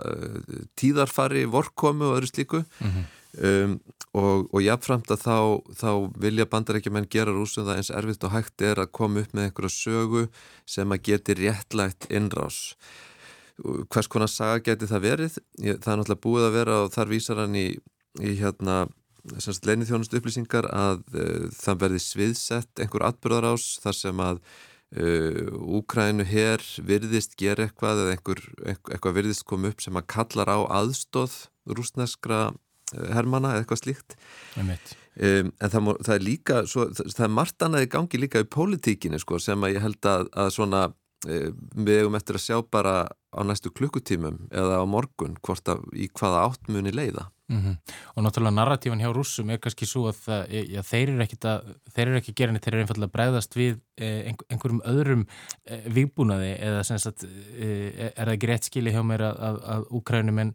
tíðarfari, 0.78 1.48
vorkomu 1.50 2.12
og 2.12 2.20
öðru 2.20 2.30
slíku 2.30 2.62
mm 2.62 2.92
-hmm. 2.92 3.08
um, 3.48 3.74
og, 4.14 4.50
og 4.54 4.62
jáfnframt 4.62 5.10
að 5.14 5.24
þá, 5.24 5.38
þá 5.80 5.90
vilja 6.22 6.46
bandarækjumenn 6.50 7.10
gera 7.12 7.34
rúsum 7.34 7.66
það 7.66 7.80
eins 7.80 7.94
erfitt 7.94 8.26
og 8.28 8.34
hægt 8.36 8.66
er 8.66 8.82
að 8.84 8.92
koma 8.94 9.24
upp 9.24 9.34
með 9.34 9.48
einhverja 9.48 9.74
sögu 9.74 10.26
sem 10.70 10.94
að 10.94 11.06
geti 11.10 11.38
réttlægt 11.40 12.10
innrás. 12.14 12.60
Hvers 13.90 14.10
konar 14.10 14.30
saga 14.30 14.62
geti 14.66 14.90
það 14.90 15.08
verið? 15.08 15.40
Það 15.58 15.72
er 15.94 16.02
náttúrulega 16.02 16.26
búið 16.26 16.46
að 16.48 16.58
vera 16.58 16.82
og 16.84 16.92
þar 16.94 17.14
vísar 17.14 17.42
hann 17.42 17.58
í, 17.58 17.68
í 18.22 18.36
hérna 18.42 18.84
leinið 19.64 19.90
þjónustu 19.90 20.20
upplýsingar 20.20 20.68
að 20.70 21.02
uh, 21.16 21.50
það 21.56 21.82
verði 21.86 22.04
sviðsett 22.04 22.84
einhver 22.84 23.08
atbyrðarás 23.08 23.68
þar 23.82 23.98
sem 23.98 24.24
að 24.26 24.42
uh, 25.00 25.78
Úkrænu 25.80 26.26
hér 26.28 26.66
virðist 26.84 27.38
gera 27.40 27.66
eitthvað 27.66 28.04
eða 28.04 28.18
einhver, 28.18 28.44
eitthvað 28.68 29.18
virðist 29.22 29.48
koma 29.48 29.72
upp 29.72 29.82
sem 29.82 29.98
að 29.98 30.10
kallar 30.12 30.52
á 30.52 30.60
aðstóð 30.82 31.38
rúsneskra 31.72 32.42
uh, 32.52 32.63
hermana 33.14 33.54
eða 33.54 33.64
eitthvað 33.64 33.84
slíkt. 33.84 34.18
Um, 34.58 35.52
en 35.62 35.70
það, 35.70 35.94
það 36.08 36.16
er 36.16 36.26
líka 36.26 36.64
svo, 36.66 36.88
það 36.98 37.26
er 37.28 37.38
margt 37.38 37.66
annað 37.66 37.86
í 37.86 37.94
gangi 37.96 38.22
líka 38.22 38.42
í 38.42 38.50
pólitíkinu 38.50 39.20
sko, 39.22 39.38
sem 39.42 39.66
að 39.66 39.76
ég 39.76 39.86
held 39.86 40.10
að, 40.10 40.30
að 40.34 40.54
svona 40.56 40.88
við 41.24 42.02
hefum 42.02 42.18
eftir 42.18 42.38
að 42.38 42.44
sjá 42.44 42.58
bara 42.72 42.96
á 43.08 43.42
næstu 43.46 43.72
klukkutímum 43.74 44.48
eða 44.52 44.82
á 44.82 44.86
morgun 44.90 45.38
hvort 45.46 45.70
að 45.72 45.86
í 45.96 46.10
hvaða 46.12 46.44
áttmunni 46.50 46.94
leiða. 46.94 47.30
Mm 47.52 47.60
-hmm. 47.62 47.94
Og 48.16 48.24
náttúrulega 48.24 48.56
narratífan 48.56 49.02
hjá 49.02 49.14
rússum 49.14 49.50
er 49.50 49.58
kannski 49.58 49.86
svo 49.86 50.08
að 50.08 50.16
það, 50.26 50.42
já, 50.74 50.82
þeir 50.82 51.10
eru 51.10 51.24
ekki 51.24 51.38
að, 51.44 51.76
þeir 51.94 52.08
eru 52.08 52.18
ekki 52.18 52.32
að 52.32 52.36
gera 52.36 52.52
neitt, 52.52 52.64
þeir 52.64 52.74
eru 52.74 52.82
einfallega 52.82 53.10
að 53.10 53.16
bregðast 53.18 53.56
við 53.56 53.80
eh, 53.98 54.34
einhverjum 54.50 54.82
öðrum 54.86 55.28
viðbúnaði 55.86 56.56
eða 56.60 56.84
sem 56.84 57.00
sagt 57.00 57.24
er 57.24 58.14
það 58.16 58.34
ekki 58.34 58.48
rétt 58.48 58.64
skili 58.64 58.92
hjá 58.92 59.04
mér 59.04 59.22
að, 59.22 59.40
að, 59.40 59.62
að 59.64 59.86
úkrænumenn 59.90 60.54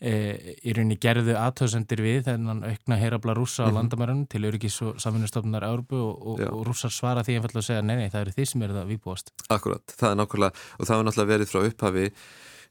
eh, 0.00 0.56
í 0.64 0.74
rauninni 0.76 0.98
gerðu 1.00 1.36
aðtöðsendir 1.38 2.04
við 2.04 2.20
þennan 2.28 2.64
aukna 2.66 3.00
heyrabla 3.00 3.36
rússa 3.38 3.64
á 3.64 3.68
-hmm. 3.68 3.78
landamærunum 3.78 4.26
til 4.26 4.44
öryggis 4.48 4.80
og 4.82 5.00
samfunnustofnunar 5.00 5.64
Árbu 5.68 5.96
og, 5.96 6.40
og, 6.40 6.66
rússar 6.66 6.92
svara 6.92 7.22
því 7.22 7.38
einfallega 7.38 7.62
að 7.64 7.68
segja 7.70 7.82
nei, 7.82 7.96
nei, 7.96 8.10
það 8.10 8.20
eru 8.20 8.36
því 8.36 8.46
sem 8.46 8.62
eru 8.62 8.78
það 8.78 8.92
viðbúast. 8.94 9.34
Akkurat, 9.48 9.84
það 9.96 10.10
er 10.10 10.16
nákvæmlega 10.20 10.52
og 10.78 10.86
það 10.86 10.96
er 10.98 11.04
náttúrulega 11.04 11.32
verið 11.34 11.50
frá 11.52 11.60
upphafi 11.66 12.06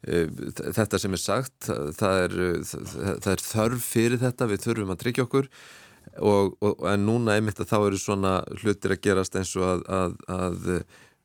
Eh, 0.08 0.30
þetta 0.56 0.96
sem 1.02 1.16
er 1.16 1.20
sagt 1.20 1.68
það 1.68 2.22
er, 2.24 2.36
það 2.64 3.34
er 3.34 3.42
þörf 3.44 3.84
fyrir 3.84 4.22
þetta 4.22 4.46
við 4.48 4.62
þurfum 4.64 4.94
að 4.94 5.02
tryggja 5.02 5.26
okkur 5.26 5.50
og, 6.24 6.54
og, 6.64 6.86
en 6.88 7.04
núna 7.04 7.36
einmitt 7.36 7.60
að 7.60 7.68
þá 7.74 7.76
eru 7.82 8.00
svona 8.00 8.32
hlutir 8.62 8.96
að 8.96 9.02
gerast 9.04 9.36
eins 9.36 9.52
og 9.60 9.66
að, 9.68 9.84
að, 9.92 10.16
að 10.32 10.70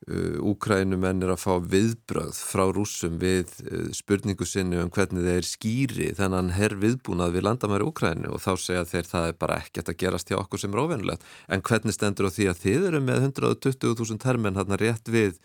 Úkrænumenn 0.05 1.23
er 1.25 1.31
að 1.33 1.39
fá 1.41 1.53
viðbröð 1.65 2.37
frá 2.37 2.61
rúsum 2.69 3.15
við 3.17 3.49
uh, 3.65 3.87
spurningu 3.95 4.45
sinni 4.45 4.77
um 4.77 4.91
hvernig 4.93 5.25
þeir 5.25 5.47
skýri 5.49 6.09
þennan 6.13 6.51
herr 6.53 6.75
viðbúnað 6.77 7.33
við 7.33 7.47
landamæri 7.47 7.87
Úkrænu 7.89 8.35
og 8.35 8.43
þá 8.43 8.51
segja 8.61 8.83
þeir 8.91 9.09
það 9.09 9.29
er 9.31 9.39
bara 9.41 9.57
ekkert 9.63 9.89
að 9.89 9.97
gerast 10.03 10.29
hjá 10.29 10.37
okkur 10.37 10.61
sem 10.61 10.75
er 10.75 10.83
óvenulegt 10.83 11.25
en 11.49 11.65
hvernig 11.65 11.97
stendur 11.97 12.29
á 12.29 12.35
því 12.35 12.51
að 12.51 12.61
þið 12.61 12.85
eru 12.91 13.01
með 13.07 13.25
120.000 13.31 14.21
termen 14.21 14.59
hérna 14.59 14.77
rétt 14.77 15.09
við 15.09 15.39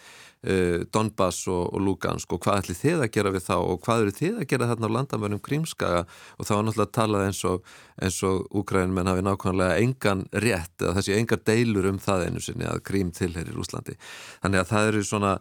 uh, 0.45 0.85
Donbass 0.93 1.47
og, 1.49 1.71
og 1.73 1.81
Lugansk 1.87 2.37
og 2.37 2.43
hvað 2.45 2.61
ætli 2.65 2.77
þið 2.83 3.05
að 3.07 3.13
gera 3.17 3.33
við 3.35 3.47
þá 3.47 3.57
og 3.59 3.81
hvað 3.87 4.05
eru 4.05 4.17
þið 4.21 4.43
að 4.43 4.49
gera 4.53 4.69
þarna 4.75 4.93
á 4.93 4.97
landamörnum 4.99 5.43
Krímskaga 5.45 6.05
og 6.37 6.49
þá 6.49 6.53
er 6.59 6.69
náttúrulega 6.69 7.31
eins 7.31 7.43
og 7.49 7.73
eins 8.01 8.21
og 8.25 8.47
Úkrænum 8.57 9.01
en 9.01 9.11
hafi 9.11 9.25
nákvæmlega 9.25 9.81
engan 9.81 10.25
rétt 10.33 10.81
eða 10.81 10.97
þessi 10.99 11.17
engar 11.19 11.43
deilur 11.45 11.91
um 11.91 11.99
það 12.01 12.27
einu 12.27 12.45
sinni 12.45 12.69
að 12.69 12.81
Krím 12.89 13.11
tilherir 13.17 13.59
Úslandi. 13.61 13.97
Þannig 14.41 14.63
að 14.63 14.73
það 14.73 14.93
eru 14.93 15.05
svona 15.11 15.35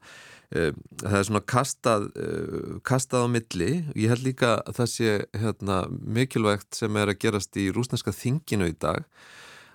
Uh, 0.50 0.72
það 0.98 1.16
er 1.20 1.26
svona 1.28 1.46
kastað, 1.46 2.06
uh, 2.18 2.78
kastað 2.82 3.28
á 3.30 3.34
milli. 3.36 3.68
Ég 3.94 4.10
held 4.10 4.24
líka 4.26 4.56
að 4.64 4.80
það 4.80 4.88
sé 4.96 5.12
hérna, 5.38 5.76
mikilvægt 6.18 6.80
sem 6.80 6.98
er 6.98 7.12
að 7.12 7.20
gerast 7.22 7.60
í 7.62 7.68
rúsneska 7.70 8.10
þinginu 8.10 8.72
í 8.72 8.74
dag 8.82 9.06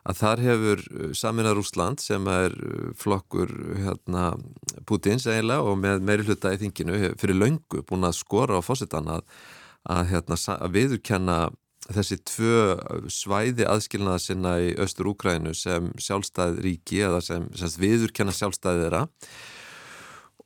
að 0.03 0.19
þar 0.19 0.43
hefur 0.43 0.83
uh, 0.89 1.13
Saminar 1.15 1.61
Úsland 1.63 2.03
sem 2.03 2.27
er 2.27 2.59
flokkur 2.99 3.55
hérna, 3.85 4.33
Putins 4.83 5.29
eiginlega 5.31 5.63
og 5.63 5.79
með 5.79 6.03
meiri 6.11 6.27
hluta 6.27 6.57
í 6.57 6.59
þinginu 6.65 7.15
fyrir 7.23 7.39
laungu 7.39 7.85
búin 7.87 8.11
að 8.11 8.19
skora 8.19 8.59
á 8.59 8.67
fósittan 8.67 9.13
að, 9.15 9.23
að, 9.87 10.09
hérna, 10.11 10.41
að 10.59 10.75
viðurkenna 10.75 11.39
þessi 11.93 12.21
tvö 12.25 12.61
svæði 13.13 13.67
aðskilnaða 13.69 14.23
sinna 14.23 14.55
í 14.63 14.71
Östur 14.81 15.11
Úkrænu 15.13 15.53
sem 15.57 15.91
sjálfstæð 16.01 16.63
ríki 16.65 17.03
eða 17.05 17.21
sem, 17.25 17.51
sem 17.59 17.77
viðurkenna 17.83 18.35
sjálfstæðið 18.37 18.87
þeirra. 18.87 19.05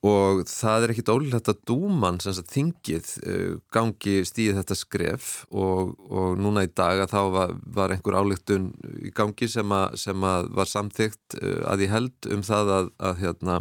Og 0.06 0.44
það 0.46 0.84
er 0.84 0.92
ekkit 0.92 1.10
ólíklegt 1.10 1.48
að 1.50 1.62
dúman 1.66 2.20
sem 2.22 2.34
sagt 2.36 2.52
þingið 2.54 3.08
uh, 3.18 3.54
gangi 3.74 4.20
stíð 4.26 4.60
þetta 4.60 4.76
skref. 4.78 5.30
Og, 5.50 5.96
og 6.06 6.38
núna 6.38 6.62
í 6.66 6.70
dag 6.70 7.02
að 7.02 7.14
þá 7.16 7.22
var, 7.34 7.56
var 7.78 7.94
einhver 7.94 8.18
álíktun 8.20 8.70
í 9.02 9.10
gangi 9.14 9.50
sem, 9.50 9.74
a, 9.74 9.88
sem 9.98 10.22
að 10.22 10.52
var 10.54 10.70
samþygt 10.70 11.40
uh, 11.40 11.64
að 11.72 11.88
ég 11.88 11.94
held 11.96 12.30
um 12.30 12.46
það 12.46 12.72
að, 12.76 12.94
að 13.10 13.24
hérna 13.24 13.58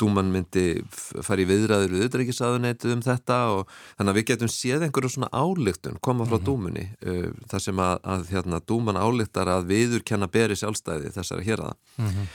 dúman 0.00 0.30
myndi 0.34 0.82
fara 0.94 1.42
í 1.42 1.48
viðræður 1.48 1.92
við 1.92 2.04
auðvitaðrikiðsaðunætu 2.04 2.94
um 2.94 3.04
þetta 3.04 3.38
og 3.54 3.68
þannig 3.98 4.12
að 4.12 4.18
við 4.18 4.26
getum 4.32 4.50
séð 4.52 4.86
einhverju 4.86 5.12
svona 5.14 5.30
álíktun 5.32 6.00
koma 6.00 6.24
frá 6.24 6.38
mm 6.38 6.40
-hmm. 6.40 6.48
dúmunni 6.48 6.86
uh, 7.06 7.30
þar 7.50 7.60
sem 7.60 7.78
að, 7.78 7.96
að 8.02 8.26
hérna, 8.32 8.60
dúman 8.60 9.00
álíktar 9.00 9.48
að 9.48 9.68
viður 9.70 10.02
kenna 10.02 10.26
beri 10.26 10.56
sjálfstæði 10.56 11.14
þessari 11.14 11.44
hér 11.44 11.60
aða 11.60 11.76
mm 11.98 12.08
-hmm. 12.08 12.26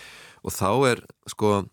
og 0.43 0.51
þá 0.51 0.71
er 0.91 1.05
sko 1.27 1.65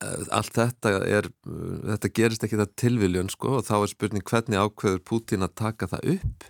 Eh, 0.00 0.20
allt 0.32 0.56
þetta 0.56 0.92
er 1.04 1.26
þetta 1.44 2.10
gerist 2.16 2.44
ekki 2.46 2.56
það 2.56 2.76
tilviljun 2.80 3.32
sko 3.32 3.58
og 3.58 3.66
þá 3.66 3.74
er 3.82 3.90
spurning 3.90 4.24
hvernig 4.24 4.62
ákveður 4.62 5.02
Pútín 5.04 5.44
að 5.44 5.58
taka 5.60 5.90
það 5.90 6.14
upp 6.14 6.46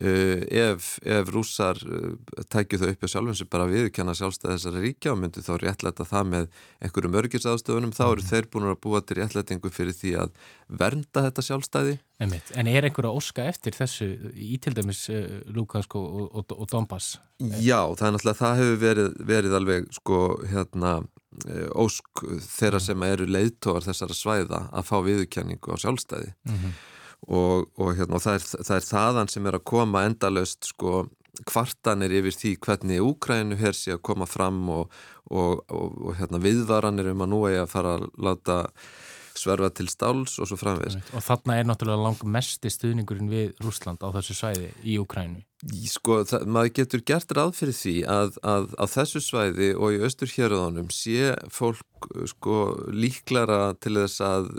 ef, 0.00 0.98
ef 1.02 1.30
rússar 1.32 1.78
uh, 1.82 2.12
tækju 2.52 2.78
þau 2.78 2.90
upp 2.92 3.06
á 3.06 3.08
sjálfum 3.10 3.36
sem 3.38 3.48
bara 3.50 3.68
viðkjanna 3.70 4.14
sjálfstæði 4.14 4.54
þessari 4.54 4.82
ríkja 4.84 5.14
og 5.14 5.20
myndu 5.22 5.42
þá 5.42 5.52
réttlæta 5.62 6.06
það 6.06 6.28
með 6.32 6.48
einhverjum 6.84 7.16
örgisáðstöfunum 7.22 7.94
þá 7.96 8.04
eru 8.06 8.22
mm. 8.22 8.28
þeir 8.30 8.48
búin 8.52 8.68
að 8.68 8.80
búa 8.84 9.00
til 9.02 9.18
réttlætingu 9.18 9.72
fyrir 9.74 9.96
því 9.96 10.12
að 10.24 10.36
vernda 10.68 11.24
þetta 11.28 11.46
sjálfstæði 11.48 11.96
Einmitt. 12.18 12.50
En 12.58 12.66
er 12.66 12.82
einhver 12.82 13.06
að 13.06 13.20
óska 13.20 13.44
eftir 13.46 13.76
þessu 13.76 14.08
í 14.34 14.58
til 14.62 14.74
dæmis 14.74 15.04
uh, 15.10 15.38
Lukansk 15.54 15.94
og, 15.98 16.28
og, 16.28 16.54
og 16.54 16.68
Donbass? 16.70 17.16
Já, 17.38 17.80
það 17.94 18.08
er 18.08 18.14
náttúrulega, 18.16 18.40
það 18.40 18.60
hefur 18.62 18.78
verið, 18.82 19.16
verið 19.32 19.56
alveg 19.58 19.88
sko 19.94 20.20
hérna 20.50 20.98
ósk 21.78 22.22
þeirra 22.42 22.80
sem 22.82 23.02
eru 23.06 23.26
leiðtógar 23.30 23.84
þessara 23.84 24.14
svæða 24.16 24.62
að 24.74 24.86
fá 24.88 24.96
viðkjanningu 25.06 25.70
á 25.70 25.76
sjálfstæði 25.78 26.32
mm 26.34 26.56
-hmm 26.56 26.78
og, 27.26 27.68
og, 27.76 27.92
hérna, 27.98 28.18
og 28.18 28.24
það, 28.24 28.38
er, 28.38 28.64
það 28.68 28.76
er 28.76 28.88
þaðan 28.88 29.32
sem 29.32 29.48
er 29.48 29.58
að 29.58 29.66
koma 29.72 30.04
endalöst 30.08 30.70
sko 30.70 31.04
kvartanir 31.46 32.14
yfir 32.18 32.34
því 32.34 32.54
hvernig 32.64 33.04
Úkrænu 33.04 33.58
hér 33.60 33.76
sé 33.76 33.94
að 33.94 34.02
koma 34.08 34.26
fram 34.26 34.64
og, 34.74 34.96
og 35.30 36.08
hérna, 36.18 36.40
viðvaranir 36.42 37.12
um 37.12 37.22
að 37.26 37.30
nú 37.34 37.44
er 37.50 37.62
að 37.62 37.70
fara 37.74 37.98
að 37.98 38.08
láta 38.16 38.58
sverfa 39.38 39.70
til 39.74 39.86
stáls 39.90 40.38
og 40.42 40.48
svo 40.50 40.58
framvegis. 40.58 40.98
Og 41.14 41.22
þarna 41.22 41.58
er 41.58 41.68
náttúrulega 41.68 42.08
lang 42.08 42.24
mesti 42.38 42.72
stuðningurinn 42.72 43.30
við 43.30 43.52
Rúsland 43.62 44.02
á 44.02 44.08
þessu 44.18 44.34
svæði 44.34 44.72
í 44.82 44.98
Úkrænu. 44.98 45.44
Sko, 45.58 46.20
það, 46.22 46.44
maður 46.54 46.74
getur 46.76 47.00
gert 47.02 47.32
ráð 47.34 47.56
fyrir 47.58 47.74
því 47.74 47.94
að, 48.06 48.36
á 48.78 48.84
þessu 48.86 49.22
svæði 49.24 49.72
og 49.74 49.96
í 49.96 50.00
austur 50.06 50.30
hérðunum 50.30 50.92
sé 50.94 51.32
fólk 51.50 52.06
sko 52.30 52.58
líklara 52.94 53.72
til 53.82 53.96
þess 53.98 54.22
að 54.22 54.52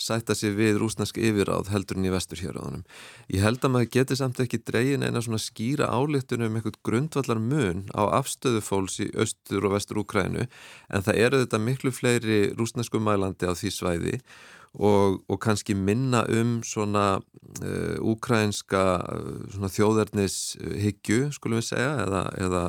sætta 0.00 0.34
sig 0.34 0.56
við 0.58 0.80
rúsnesk 0.82 1.20
yfiráð 1.22 1.70
heldur 1.70 2.00
en 2.00 2.08
í 2.08 2.12
vestur 2.12 2.40
hér 2.42 2.58
á 2.58 2.62
þannig. 2.66 2.96
Ég 3.30 3.44
held 3.46 3.62
að 3.62 3.72
maður 3.76 3.92
geti 3.94 4.18
samt 4.18 4.40
ekki 4.42 4.60
dreyin 4.66 5.06
eina 5.06 5.22
svona 5.22 5.38
skýra 5.38 5.90
álíktunum 5.94 6.50
um 6.50 6.58
eitthvað 6.58 6.80
grundvallar 6.88 7.38
mun 7.38 7.86
á 7.94 8.02
afstöðu 8.18 8.64
fólks 8.64 8.98
í 9.04 9.10
austur 9.14 9.68
og 9.68 9.76
vestur 9.76 10.02
Úkrænu 10.02 10.48
en 10.48 11.06
það 11.06 11.22
eru 11.28 11.44
þetta 11.44 11.62
miklu 11.62 11.94
fleiri 11.94 12.40
rúsnesku 12.58 12.98
mælandi 12.98 13.46
á 13.46 13.54
því 13.54 13.70
svæði 13.70 14.18
og, 14.18 14.28
og 14.74 15.38
kannski 15.38 15.74
minna 15.78 16.24
um 16.28 16.56
svona 16.66 17.20
uh, 17.62 17.98
úkrænska 18.02 18.82
uh, 19.06 19.44
svona 19.54 19.70
þjóðarnishyggju 19.70 21.28
skulum 21.36 21.60
við 21.60 21.68
segja 21.68 21.92
eða, 22.02 22.22
eða 22.42 22.62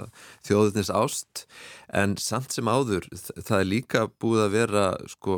þjóðarnis 0.45 0.91
ást 0.93 1.45
en 1.89 2.13
samt 2.21 2.53
sem 2.53 2.69
áður 2.69 3.07
það 3.39 3.57
er 3.57 3.69
líka 3.71 4.03
búið 4.21 4.43
að 4.43 4.53
vera 4.53 4.85
sko 5.09 5.37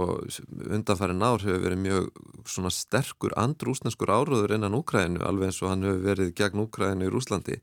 undanfærin 0.67 1.23
ár 1.23 1.45
hefur 1.45 1.63
verið 1.63 1.81
mjög 1.85 2.09
svona 2.47 2.73
sterkur 2.73 3.35
andrúsneskur 3.39 4.11
áróður 4.11 4.57
innan 4.57 4.75
Úkrænu 4.75 5.23
alveg 5.23 5.53
eins 5.53 5.61
og 5.63 5.71
hann 5.71 5.87
hefur 5.87 6.03
verið 6.03 6.35
gegn 6.35 6.65
Úkrænu 6.65 7.07
í 7.07 7.13
Rúslandi 7.13 7.61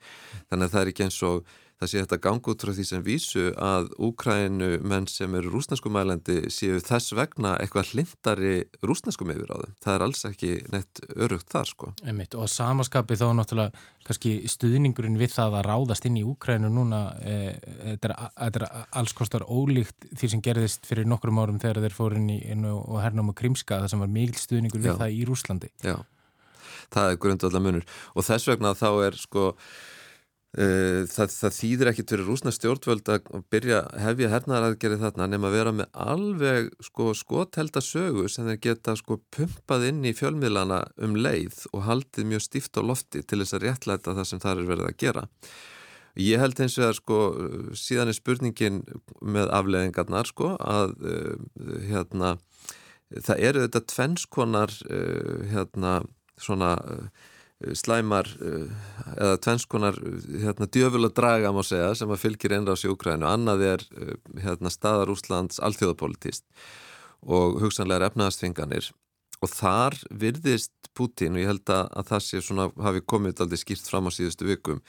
þannig 0.49 0.65
að 0.65 0.73
það 0.73 0.81
er 0.81 0.93
ekki 0.95 1.07
eins 1.09 1.21
og 1.29 1.55
það 1.81 1.91
sé 1.91 2.03
þetta 2.03 2.19
gangu 2.23 2.53
út 2.55 2.65
frá 2.65 2.73
því 2.75 2.85
sem 2.89 3.03
vísu 3.05 3.45
að 3.61 3.91
Úkrænu 4.05 4.71
menn 4.87 5.09
sem 5.11 5.35
eru 5.39 5.53
rúsneskum 5.53 5.95
mælandi 5.97 6.51
séu 6.53 6.79
þess 6.83 7.15
vegna 7.17 7.57
eitthvað 7.61 7.93
hlindari 7.93 8.55
rúsneskum 8.85 9.33
yfir 9.35 9.51
á 9.51 9.57
þeim. 9.63 9.75
Það 9.85 9.97
er 9.97 10.07
alls 10.07 10.25
ekki 10.31 10.53
neitt 10.73 11.03
örugt 11.15 11.51
þar 11.53 11.71
sko. 11.71 11.91
Einmitt. 12.07 12.37
Og 12.39 12.49
samaskapi 12.51 13.19
þá 13.19 13.27
náttúrulega 13.41 13.85
kannski 14.05 14.35
stuðningurinn 14.51 15.19
við 15.21 15.35
það 15.35 15.59
að 15.61 15.69
ráðast 15.69 16.09
inn 16.09 16.19
í 16.21 16.25
Úkrænu 16.29 16.71
núna 16.73 17.03
e, 17.25 17.37
þetta 17.97 18.11
er, 18.11 18.17
er 18.49 18.67
alls 19.01 19.15
kostar 19.17 19.47
ólíkt 19.49 20.09
því 20.13 20.33
sem 20.35 20.45
gerðist 20.45 20.87
fyrir 20.89 21.09
nokkrum 21.09 21.41
árum 21.41 21.61
þegar 21.63 21.83
þeir 21.85 21.97
fóru 21.97 22.21
inn 22.21 22.31
í 22.37 22.41
og 22.71 22.99
hernum 23.03 23.33
og 23.33 23.39
krimska 23.39 23.81
það 23.83 23.95
sem 23.95 24.05
var 24.05 24.13
mikil 24.13 24.41
stuðningur 24.41 24.85
við 24.85 24.93
Já. 24.93 24.99
það 25.01 25.17
í 25.17 25.25
Rúslandi. 25.29 25.71
Já, 25.85 25.97
það 26.95 27.11
er 27.11 27.19
grundvallar 27.25 27.65
munur 27.65 27.89
og 28.15 28.27
þess 28.29 28.51
vegna 28.51 28.75
þá 28.79 28.89
er 29.09 29.19
sko 29.19 29.49
það, 30.55 31.33
það 31.35 31.55
þýðir 31.57 31.89
ekkit 31.91 32.13
fyrir 32.13 32.29
rúsna 32.29 32.53
stjórnvöld 32.55 33.09
að 33.11 33.31
byrja 33.51 33.81
hefja 33.99 34.31
hernaðaraðgerið 34.31 35.01
þarna 35.03 35.27
nema 35.33 35.49
að 35.51 35.57
vera 35.57 35.73
með 35.75 35.99
alveg 36.05 36.69
sko, 36.87 37.09
skothelda 37.19 37.83
sögu 37.83 38.29
sem 38.31 38.47
þeir 38.47 38.61
geta 38.69 38.95
sko, 39.01 39.19
pumpað 39.35 39.89
inn 39.89 40.05
í 40.07 40.15
fjölmiðlana 40.15 40.85
um 41.03 41.19
leið 41.19 41.65
og 41.73 41.87
haldið 41.89 42.31
mjög 42.31 42.47
stíft 42.47 42.79
á 42.79 42.83
lofti 42.87 43.25
til 43.27 43.41
þess 43.43 43.59
að 43.59 43.67
réttlæta 43.67 44.15
það 44.15 44.31
sem 44.31 44.45
það 44.45 44.63
er 44.63 44.71
verið 44.71 44.91
að 44.91 44.99
gera. 45.03 45.27
Ég 46.23 46.39
held 46.39 46.61
eins 46.63 46.79
og 46.79 46.85
það 46.85 46.97
sko 47.01 47.21
síðan 47.75 48.13
er 48.13 48.21
spurningin 48.21 48.83
með 49.19 49.51
afleðingarnar 49.59 50.31
sko 50.31 50.55
að 50.63 50.95
uh, 51.03 51.35
hérna 51.89 52.37
það 53.11 53.47
eru 53.51 53.65
þetta 53.67 53.87
tvennskonar 53.91 54.75
uh, 54.87 55.39
hérna 55.51 55.97
svona 56.39 56.77
slæmar 57.79 58.29
eh, 58.43 58.71
eða 59.15 59.39
tvennskonar 59.45 59.99
hérna, 60.43 60.67
djöfula 60.67 61.11
draga 61.15 61.53
má 61.55 61.63
segja 61.65 61.95
sem 61.99 62.11
að 62.11 62.23
fylgir 62.25 62.57
einráðs 62.57 62.85
í 62.85 62.91
Ukrænu 62.93 63.29
annað 63.29 63.67
er 63.69 63.85
eh, 63.95 64.17
hérna, 64.43 64.73
staðar 64.73 65.13
Úslands 65.15 65.61
alþjóðapolítist 65.63 66.45
og 67.25 67.61
hugsanlegar 67.63 68.11
efnaðastfinganir 68.11 68.91
og 69.41 69.53
þar 69.53 69.97
virðist 70.11 70.73
Putin 70.95 71.39
og 71.39 71.43
ég 71.43 71.51
held 71.51 71.71
að, 71.73 71.87
að 71.99 72.11
það 72.11 72.27
sé 72.27 72.43
svona 72.43 72.69
hafi 72.85 73.05
komið 73.13 73.45
aldrei 73.45 73.61
skýrt 73.61 73.89
fram 73.89 74.11
á 74.11 74.11
síðustu 74.15 74.47
vikum 74.47 74.83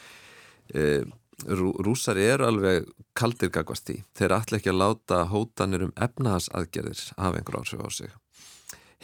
e, 0.69 1.01
rú, 1.49 1.71
rúsar 1.82 2.19
eru 2.21 2.45
alveg 2.45 2.91
kaldir 3.17 3.49
gagvast 3.54 3.89
í 3.89 3.97
þeir 4.17 4.36
ætla 4.38 4.60
ekki 4.60 4.69
að 4.73 4.82
láta 4.84 5.23
hótanir 5.32 5.88
um 5.88 5.95
efnaðasaðgerðir 5.97 7.08
af 7.17 7.39
einhver 7.39 7.58
ársöfu 7.62 7.89
á 7.89 7.91
sig 7.93 8.13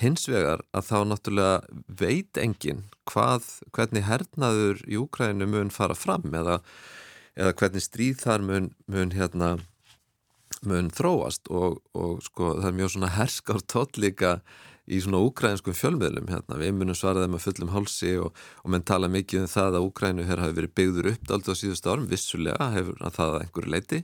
Hins 0.02 0.26
vegar 0.30 0.64
að 0.74 0.88
þá 0.88 0.98
náttúrulega 1.12 1.82
veit 2.00 2.40
engin 2.42 2.86
hvað, 3.10 3.46
hvernig 3.76 4.08
hernaður 4.08 4.82
í 4.90 4.98
Úkrænu 5.02 5.48
mun 5.50 5.70
fara 5.74 5.98
fram 5.98 6.34
eða, 6.34 6.60
eða 7.38 7.54
hvernig 7.60 7.86
stríð 7.86 8.24
þar 8.24 8.48
mun, 8.48 8.72
mun, 8.90 9.14
hérna, 9.14 9.52
mun 10.66 10.90
þróast 10.96 11.52
og, 11.54 11.80
og 11.94 12.22
sko 12.26 12.56
það 12.58 12.70
er 12.72 12.78
mjög 12.80 12.94
svona 12.96 13.14
herskár 13.20 13.64
tóllíka 13.70 14.36
í 14.92 15.00
svona 15.04 15.22
úkrænskum 15.24 15.78
fjölmiðlum 15.78 16.30
hérna. 16.32 16.58
Við 16.60 16.74
munum 16.80 16.98
svaraði 16.98 17.30
með 17.32 17.46
fullum 17.46 17.74
hálsi 17.76 18.16
og, 18.20 18.32
og 18.66 18.74
menn 18.74 18.86
tala 18.88 19.10
mikið 19.12 19.46
um 19.46 19.52
það 19.52 19.78
að 19.78 19.90
Úkrænu 19.90 20.30
hafi 20.32 20.58
verið 20.58 20.78
byggður 20.80 21.12
upp 21.14 21.36
aldrei 21.36 21.54
á 21.54 21.62
síðustu 21.62 21.94
árum, 21.94 22.10
vissulega 22.10 22.72
hefur 22.74 22.98
það 23.06 23.36
að 23.36 23.44
einhverju 23.46 23.76
leiti 23.76 24.02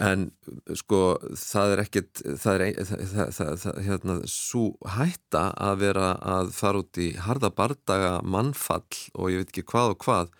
en 0.00 0.30
sko 0.78 1.00
það 1.36 1.74
er 1.74 1.82
ekkit 1.82 2.22
það 2.40 2.62
er 2.64 2.86
það, 2.88 3.32
það, 3.60 3.80
hérna, 3.84 4.16
svo 4.30 4.64
hætta 4.88 5.50
að 5.60 5.82
vera 5.84 6.08
að 6.38 6.54
fara 6.56 6.80
út 6.80 7.00
í 7.02 7.10
harda 7.20 7.52
bardaga 7.52 8.14
mannfall 8.24 8.86
og 9.12 9.32
ég 9.32 9.42
veit 9.42 9.52
ekki 9.52 9.66
hvað 9.68 9.94
og 9.94 10.00
hvað 10.06 10.32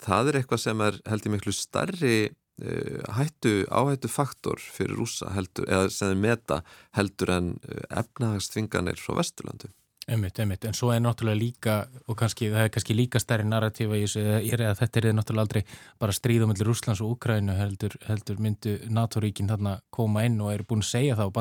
það 0.00 0.32
er 0.32 0.40
eitthvað 0.40 0.64
sem 0.64 0.84
er 0.86 1.00
held 1.08 1.28
ég 1.28 1.34
miklu 1.36 1.54
starri 1.56 2.16
uh, 2.26 3.00
hættu 3.18 3.54
áhættu 3.68 4.10
faktor 4.12 4.60
fyrir 4.60 4.96
rúsa 4.96 5.32
heldur 5.36 5.68
eða 5.68 5.92
sem 5.92 6.14
er 6.14 6.22
meta 6.22 6.62
heldur 6.96 7.34
en 7.36 7.52
uh, 7.68 7.82
efnahagstvinganir 8.00 9.00
frá 9.00 9.18
Vesturlandu 9.20 9.72
Einmitt, 10.06 10.38
einmitt, 10.38 10.62
en 10.62 10.74
svo 10.76 10.92
er 10.94 11.00
náttúrulega 11.02 11.38
líka 11.40 11.72
og 12.06 12.14
kannski, 12.20 12.46
það 12.52 12.68
er 12.68 12.68
kannski 12.70 12.94
líka 12.94 13.18
stærri 13.18 13.42
narratífa 13.50 13.96
í 13.98 14.04
þessu, 14.04 14.20
er 14.38 14.60
að 14.68 14.76
þetta 14.78 15.00
er 15.00 15.06
náttúrulega 15.18 15.42
aldrei 15.42 15.62
bara 15.98 16.12
stríðum 16.14 16.52
mellir 16.52 16.68
Rúslands 16.68 17.00
og 17.02 17.16
Ukrænu 17.16 17.56
heldur, 17.58 17.96
heldur 18.06 18.38
myndu 18.38 18.76
NATO-ríkin 18.86 19.50
þarna 19.50 19.80
koma 19.90 20.22
inn 20.28 20.36
og 20.38 20.52
eru 20.52 20.66
búin 20.68 20.84
að 20.84 20.92
segja 20.92 21.16
það 21.18 21.32
og 21.32 21.34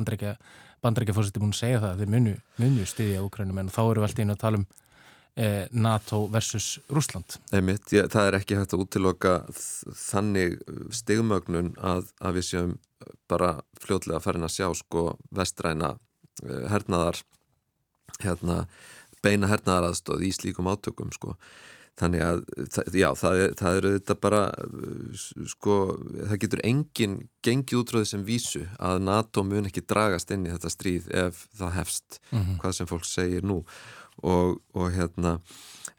bandrækjafórsett 0.81 1.37
er 1.37 1.43
búin 1.43 1.53
að 1.53 1.59
segja 1.59 1.83
það 1.83 2.01
þeir 2.01 2.11
munu, 2.15 2.33
munu 2.63 2.87
stiðja 2.89 3.21
Ukrænum 3.27 3.61
en 3.61 3.69
þá 3.75 3.79
eru 3.83 4.01
við 4.01 4.07
alltaf 4.07 4.23
inn 4.25 4.33
að 4.33 4.41
tala 4.47 4.61
um 4.63 4.65
eh, 5.35 5.61
NATO 5.85 6.23
versus 6.33 6.71
Rúsland 6.89 7.37
Einmitt, 7.53 7.93
ég, 7.93 8.09
það 8.17 8.31
er 8.31 8.39
ekki 8.39 8.57
hægt 8.57 8.73
að 8.73 8.87
útiloka 8.87 9.35
þannig 10.07 10.57
stigmögnun 11.03 11.75
að, 11.77 12.09
að 12.17 12.41
við 12.41 12.49
séum 12.49 12.73
bara 13.29 13.59
fljóðlega 13.85 14.25
farin 14.25 14.49
að 14.49 14.57
sjá 14.57 14.67
sko 14.81 15.07
vestræna 15.29 15.93
eh, 16.41 16.65
hernaðar 16.73 17.21
hérna, 18.23 18.65
beina 19.23 19.49
hernaðaraðstóð 19.49 20.27
í 20.27 20.33
slíkum 20.35 20.69
átökum 20.69 21.13
sko. 21.15 21.35
þannig 21.95 22.21
að 22.21 22.41
já, 22.91 23.07
það, 23.15 23.37
það 23.55 23.77
eru 23.79 23.91
þetta 23.93 24.15
bara 24.19 24.39
sko, 25.47 25.75
það 26.27 26.39
getur 26.43 26.61
enginn 26.67 27.13
gengið 27.45 27.79
útráðið 27.79 28.09
sem 28.09 28.25
vísu 28.27 28.65
að 28.83 28.99
NATO 29.07 29.45
mun 29.47 29.69
ekki 29.69 29.85
dragast 29.87 30.33
inn 30.35 30.43
í 30.43 30.51
þetta 30.51 30.73
stríð 30.73 31.07
ef 31.15 31.45
það 31.55 31.71
hefst, 31.77 32.19
mm 32.31 32.41
-hmm. 32.41 32.57
hvað 32.59 32.75
sem 32.75 32.89
fólk 32.91 33.07
segir 33.07 33.47
nú 33.47 33.61
og, 34.23 34.59
og 34.75 34.91
hérna 34.91 35.39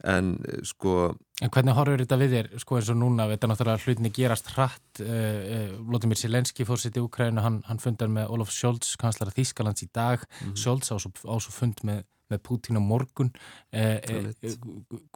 en 0.04 0.36
sko 0.64 1.16
En 1.44 1.50
hvernig 1.52 1.74
horfur 1.76 2.00
þetta 2.00 2.16
við 2.16 2.30
þér, 2.32 2.46
sko 2.62 2.78
eins 2.78 2.88
og 2.88 2.96
núna 2.96 3.26
þetta 3.28 3.44
er 3.44 3.50
náttúrulega 3.50 3.84
hlutinni 3.84 4.10
gerast 4.16 4.46
hratt 4.54 5.00
uh, 5.04 5.08
uh, 5.10 5.74
Vladimir 5.84 6.16
Zelenski 6.16 6.64
fórsett 6.64 6.96
í 6.96 7.02
Ukrænu 7.04 7.42
hann, 7.44 7.58
hann 7.66 7.80
fundar 7.82 8.08
með 8.08 8.30
Olof 8.32 8.54
Scholz 8.54 8.94
kanslara 9.00 9.34
Þískalands 9.36 9.84
í 9.84 9.90
dag, 9.92 10.24
mm 10.24 10.46
-hmm. 10.46 10.56
Scholz 10.56 10.88
á 10.88 10.96
svo 10.96 11.52
fund 11.52 11.82
með, 11.84 12.06
með 12.32 12.40
Putin 12.40 12.80
á 12.80 12.82
morgun. 12.82 13.34
Uh, 13.68 14.32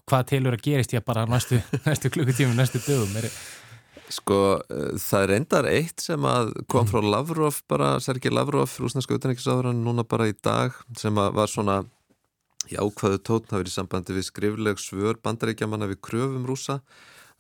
hvað 0.05 0.29
telur 0.35 0.59
að 0.59 0.67
gerist? 0.67 0.93
Ég 0.93 1.07
bara 1.09 1.25
næstu, 1.25 1.63
næstu 1.89 2.13
klukkutími 2.13 2.53
næstu 2.53 2.85
dögum. 2.85 3.17
Er 3.17 3.31
Sko 4.11 4.61
það 4.99 5.23
er 5.23 5.33
endar 5.37 5.67
eitt 5.71 6.03
sem 6.03 6.25
að 6.27 6.51
kom 6.69 6.87
frá 6.91 6.99
Lavrov 6.99 7.63
bara, 7.71 8.01
Sergei 8.03 8.33
Lavrov, 8.33 8.75
rúsneska 8.83 9.15
utanrikiðsáður 9.15 9.71
núna 9.73 10.03
bara 10.03 10.27
í 10.27 10.35
dag 10.35 10.75
sem 10.99 11.15
að 11.15 11.33
var 11.39 11.49
svona 11.49 11.85
jákvæðu 12.75 13.23
tótn 13.27 13.55
hafi 13.55 13.63
verið 13.63 13.73
í 13.73 13.77
sambandi 13.79 14.17
við 14.17 14.29
skrifleg 14.29 14.83
svör 14.83 15.21
bandaríkjamanna 15.25 15.91
við 15.91 16.03
kröfum 16.07 16.47
rúsa 16.49 16.81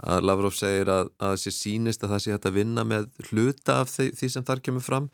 að 0.00 0.24
Lavrov 0.24 0.54
segir 0.56 0.88
að 0.88 1.10
það 1.20 1.34
sé 1.42 1.52
sínist 1.52 2.04
að 2.04 2.14
það 2.14 2.22
sé 2.24 2.34
hægt 2.34 2.48
að 2.48 2.56
vinna 2.56 2.84
með 2.88 3.08
hluta 3.28 3.76
af 3.82 3.92
því, 3.92 4.06
því 4.16 4.28
sem 4.32 4.46
þar 4.48 4.62
kemur 4.64 4.84
fram. 4.84 5.08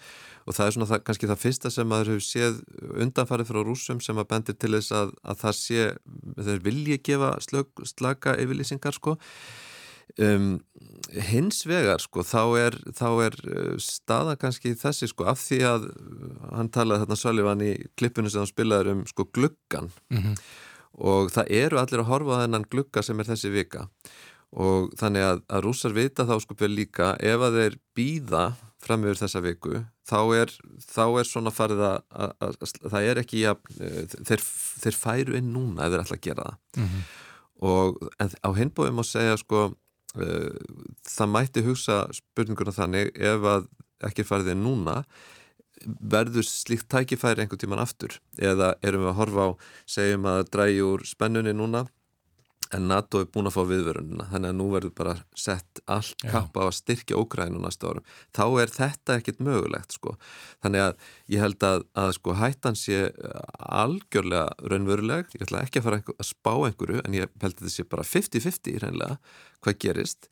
Og 0.47 0.55
það 0.55 0.67
er 0.67 0.77
svona 0.77 0.89
það, 0.93 1.03
kannski 1.09 1.31
það 1.31 1.43
fyrsta 1.43 1.73
sem 1.75 1.89
maður 1.91 2.13
hefur 2.13 2.27
séð 2.27 2.61
undanfarið 3.03 3.51
frá 3.51 3.61
rúsum 3.67 4.03
sem 4.05 4.23
að 4.23 4.29
bendir 4.31 4.59
til 4.61 4.73
þess 4.77 4.95
að, 4.95 5.15
að 5.27 5.41
það 5.43 5.57
sé, 5.59 5.89
þeir 6.49 6.63
vilji 6.69 6.99
gefa 7.11 7.33
slög, 7.49 7.87
slaka 7.91 8.37
yfirlýsingar 8.43 8.95
sko. 8.95 9.17
Um, 10.23 10.53
hins 11.13 11.63
vegar 11.69 12.03
sko 12.03 12.25
þá 12.27 12.43
er, 12.61 12.77
þá 12.97 13.09
er 13.27 13.37
uh, 13.47 13.75
staða 13.83 14.37
kannski 14.41 14.75
þessi 14.79 15.11
sko 15.11 15.27
af 15.31 15.41
því 15.43 15.61
að 15.69 15.89
hann 16.53 16.71
talaði 16.75 17.05
þarna 17.05 17.19
Sölívan 17.21 17.65
í 17.67 17.73
klippinu 17.99 18.33
sem 18.33 18.43
hann 18.43 18.51
spilaði 18.51 18.97
um 18.97 19.05
sko 19.11 19.29
gluggan 19.31 19.91
mm 20.11 20.23
-hmm. 20.23 20.39
og 21.11 21.31
það 21.35 21.53
eru 21.63 21.81
allir 21.81 22.05
að 22.05 22.11
horfa 22.11 22.41
þennan 22.45 22.71
glugga 22.71 23.03
sem 23.03 23.21
er 23.21 23.31
þessi 23.31 23.53
vika 23.55 23.89
og 24.57 24.93
þannig 24.99 25.23
að, 25.27 25.43
að 25.51 25.65
rússar 25.67 25.93
vita 25.93 26.25
þá 26.25 26.41
sko 26.41 26.57
vel 26.59 26.73
líka 26.75 27.17
ef 27.21 27.41
að 27.41 27.59
þeir 27.61 27.79
býða 27.97 28.45
fram 28.83 29.05
yfir 29.05 29.19
þessa 29.19 29.43
viku 29.43 29.81
þá 30.07 30.21
er, 30.37 30.53
þá 30.87 31.05
er 31.21 31.27
svona 31.27 31.51
farið 31.51 31.83
að, 31.83 31.97
að, 32.15 32.59
að 32.61 32.91
það 32.93 33.09
er 33.11 33.21
ekki 33.23 33.43
að 33.51 33.57
þeir, 34.29 34.45
þeir 34.85 34.99
færu 35.01 35.39
inn 35.39 35.51
núna 35.55 35.87
ef 35.87 35.95
þeir 35.95 36.05
ætla 36.05 36.19
að 36.19 36.27
gera 36.29 36.47
það 36.47 36.83
mm 36.83 36.87
-hmm. 36.93 37.03
og 37.71 37.99
á 38.47 38.51
hinbóðum 38.55 39.03
að 39.03 39.11
segja 39.11 39.37
sko 39.43 39.67
það 40.17 41.33
mætti 41.33 41.65
hugsa 41.67 42.05
spurninguna 42.17 42.75
þannig 42.75 43.13
ef 43.17 43.49
að 43.53 43.67
ekki 44.07 44.27
farið 44.29 44.55
inn 44.55 44.65
núna 44.67 45.01
verður 45.85 46.47
slíkt 46.49 46.89
tækifæri 46.93 47.45
einhvern 47.45 47.61
tíman 47.61 47.83
aftur? 47.83 48.17
Eða 48.41 48.75
erum 48.85 49.05
við 49.05 49.13
að 49.13 49.19
horfa 49.21 49.45
á 49.45 49.51
segjum 49.97 50.29
að 50.31 50.43
drægi 50.55 50.83
úr 50.87 51.05
spennunni 51.07 51.53
núna 51.57 51.85
en 52.75 52.89
NATO 52.91 53.21
er 53.23 53.29
búin 53.31 53.47
að 53.49 53.55
fá 53.55 53.63
viðverunina 53.69 54.27
þannig 54.33 54.53
að 54.53 54.59
nú 54.59 54.67
verður 54.73 54.95
bara 54.99 55.15
sett 55.39 55.81
allt 55.91 56.25
kappa 56.27 56.65
á 56.65 56.67
að 56.67 56.77
styrkja 56.81 57.19
Ógrænu 57.21 57.61
næsta 57.63 57.91
árum. 57.91 58.07
Þá 58.35 58.45
er 58.63 58.73
þetta 58.75 59.17
ekkit 59.21 59.43
mögulegt 59.47 59.97
sko. 59.97 60.17
Þannig 60.65 60.85
að 60.87 61.09
ég 61.35 61.45
held 61.45 61.67
að, 61.69 61.87
að 62.03 62.13
sko 62.19 62.37
hættan 62.41 62.79
sé 62.79 63.01
algjörlega 63.57 64.71
raunveruleg, 64.73 65.35
ég 65.37 65.47
ætla 65.47 65.63
ekki 65.67 65.83
að 65.83 65.89
fara 65.89 66.01
að 66.17 66.31
spá 66.31 66.53
einhverju 66.57 67.03
en 67.05 67.19
ég 67.19 67.27
held 67.29 67.55
að 67.55 67.61
þetta 67.61 67.75
sé 67.77 67.87
bara 67.95 68.07
50-50 68.07 68.81
reynilega 68.85 69.21
hvað 69.65 69.79
gerist. 69.85 70.31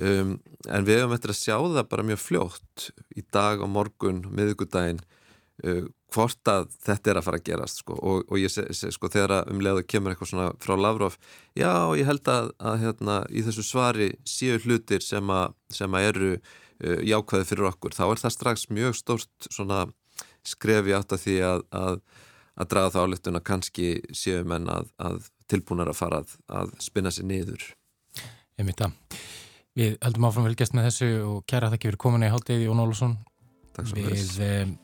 Um, 0.00 0.38
en 0.72 0.86
við 0.88 1.02
hefum 1.02 1.16
eftir 1.18 1.34
að 1.34 1.40
sjá 1.42 1.56
það 1.58 1.88
bara 1.90 2.06
mjög 2.08 2.22
fljótt 2.22 2.86
í 3.12 3.24
dag 3.34 3.60
og 3.60 3.68
morgun, 3.74 4.22
miðugudaginn 4.32 5.02
uh, 5.66 5.84
hvort 6.12 6.50
að 6.50 6.68
þetta 6.84 7.10
er 7.10 7.18
að 7.18 7.26
fara 7.26 7.40
að 7.40 7.46
gerast 7.48 7.82
sko. 7.82 7.96
og, 7.96 8.24
og 8.28 8.40
ég 8.40 8.52
segi 8.52 8.92
sko 8.94 9.10
þegar 9.12 9.48
umlega 9.50 9.84
kemur 9.88 10.12
eitthvað 10.12 10.32
svona 10.32 10.48
frá 10.62 10.74
Lavrov 10.78 11.18
já 11.58 11.72
ég 11.98 12.08
held 12.08 12.28
að, 12.30 12.50
að 12.58 12.78
hérna, 12.84 13.18
í 13.30 13.44
þessu 13.46 13.64
svari 13.66 14.10
séu 14.28 14.60
hlutir 14.62 15.04
sem, 15.04 15.32
a, 15.32 15.48
sem 15.72 15.98
að 15.98 16.08
eru 16.12 16.30
uh, 16.36 17.00
jákvæði 17.06 17.48
fyrir 17.48 17.70
okkur. 17.72 17.96
Þá 17.96 18.04
er 18.08 18.22
það 18.24 18.36
strax 18.36 18.68
mjög 18.70 18.98
stórt 18.98 19.50
svona 19.50 19.84
skrefi 20.46 20.96
átt 20.96 21.14
að 21.14 21.24
því 21.26 21.36
að, 21.46 21.66
að, 21.82 22.00
að 22.58 22.72
draga 22.72 22.94
það 22.94 23.06
álittun 23.08 23.38
að 23.38 23.46
kannski 23.50 23.92
séu 24.16 24.42
menn 24.48 24.68
að 24.70 25.30
tilbúnar 25.50 25.90
að 25.92 26.00
fara 26.00 26.22
að 26.48 26.72
spinna 26.82 27.12
sér 27.12 27.28
niður. 27.28 27.68
Ég 28.58 28.66
myndi 28.66 28.88
að 28.88 29.20
við 29.78 29.94
höldum 30.04 30.26
áfram 30.28 30.48
velgjast 30.48 30.74
með 30.76 30.88
þessu 30.90 31.10
og 31.24 31.44
kæra 31.48 31.70
það 31.70 31.78
ekki 31.78 31.88
fyrir 31.88 32.02
komin 32.04 32.26
í 32.26 32.32
hálfdegi 32.32 32.66
Jón 32.66 32.82
Ólusson 32.82 33.14
Við 33.96 34.76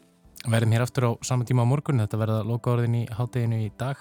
verðum 0.46 0.74
hér 0.76 0.84
aftur 0.84 1.08
á 1.08 1.10
saman 1.26 1.48
tíma 1.48 1.66
á 1.66 1.70
morgun. 1.70 2.02
Þetta 2.04 2.20
verða 2.20 2.38
lokaorðin 2.46 3.00
í 3.00 3.02
hátteginu 3.10 3.58
í 3.64 3.72
dag. 3.80 3.98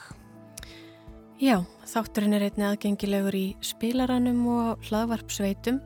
Já, 1.42 1.62
þátturinn 1.86 2.34
er 2.34 2.48
einni 2.48 2.66
aðgengilegur 2.66 3.38
í 3.38 3.48
spilaranum 3.62 4.44
og 4.50 4.88
hlaðvarpsveitum. 4.90 5.82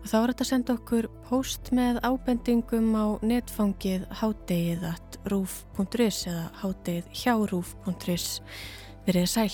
Og 0.00 0.06
þá 0.08 0.16
er 0.20 0.32
þetta 0.32 0.46
að 0.46 0.50
senda 0.50 0.76
okkur 0.78 1.10
post 1.28 1.72
með 1.76 2.00
ábendingum 2.06 2.88
á 2.96 3.06
netfangið 3.22 4.06
háttegið 4.22 4.86
at 4.94 5.20
rúf.is 5.30 6.22
eða 6.30 6.46
háttegið 6.62 7.12
hjá 7.20 7.34
rúf.is 7.52 8.30
verið 9.06 9.28
sæl 9.30 9.52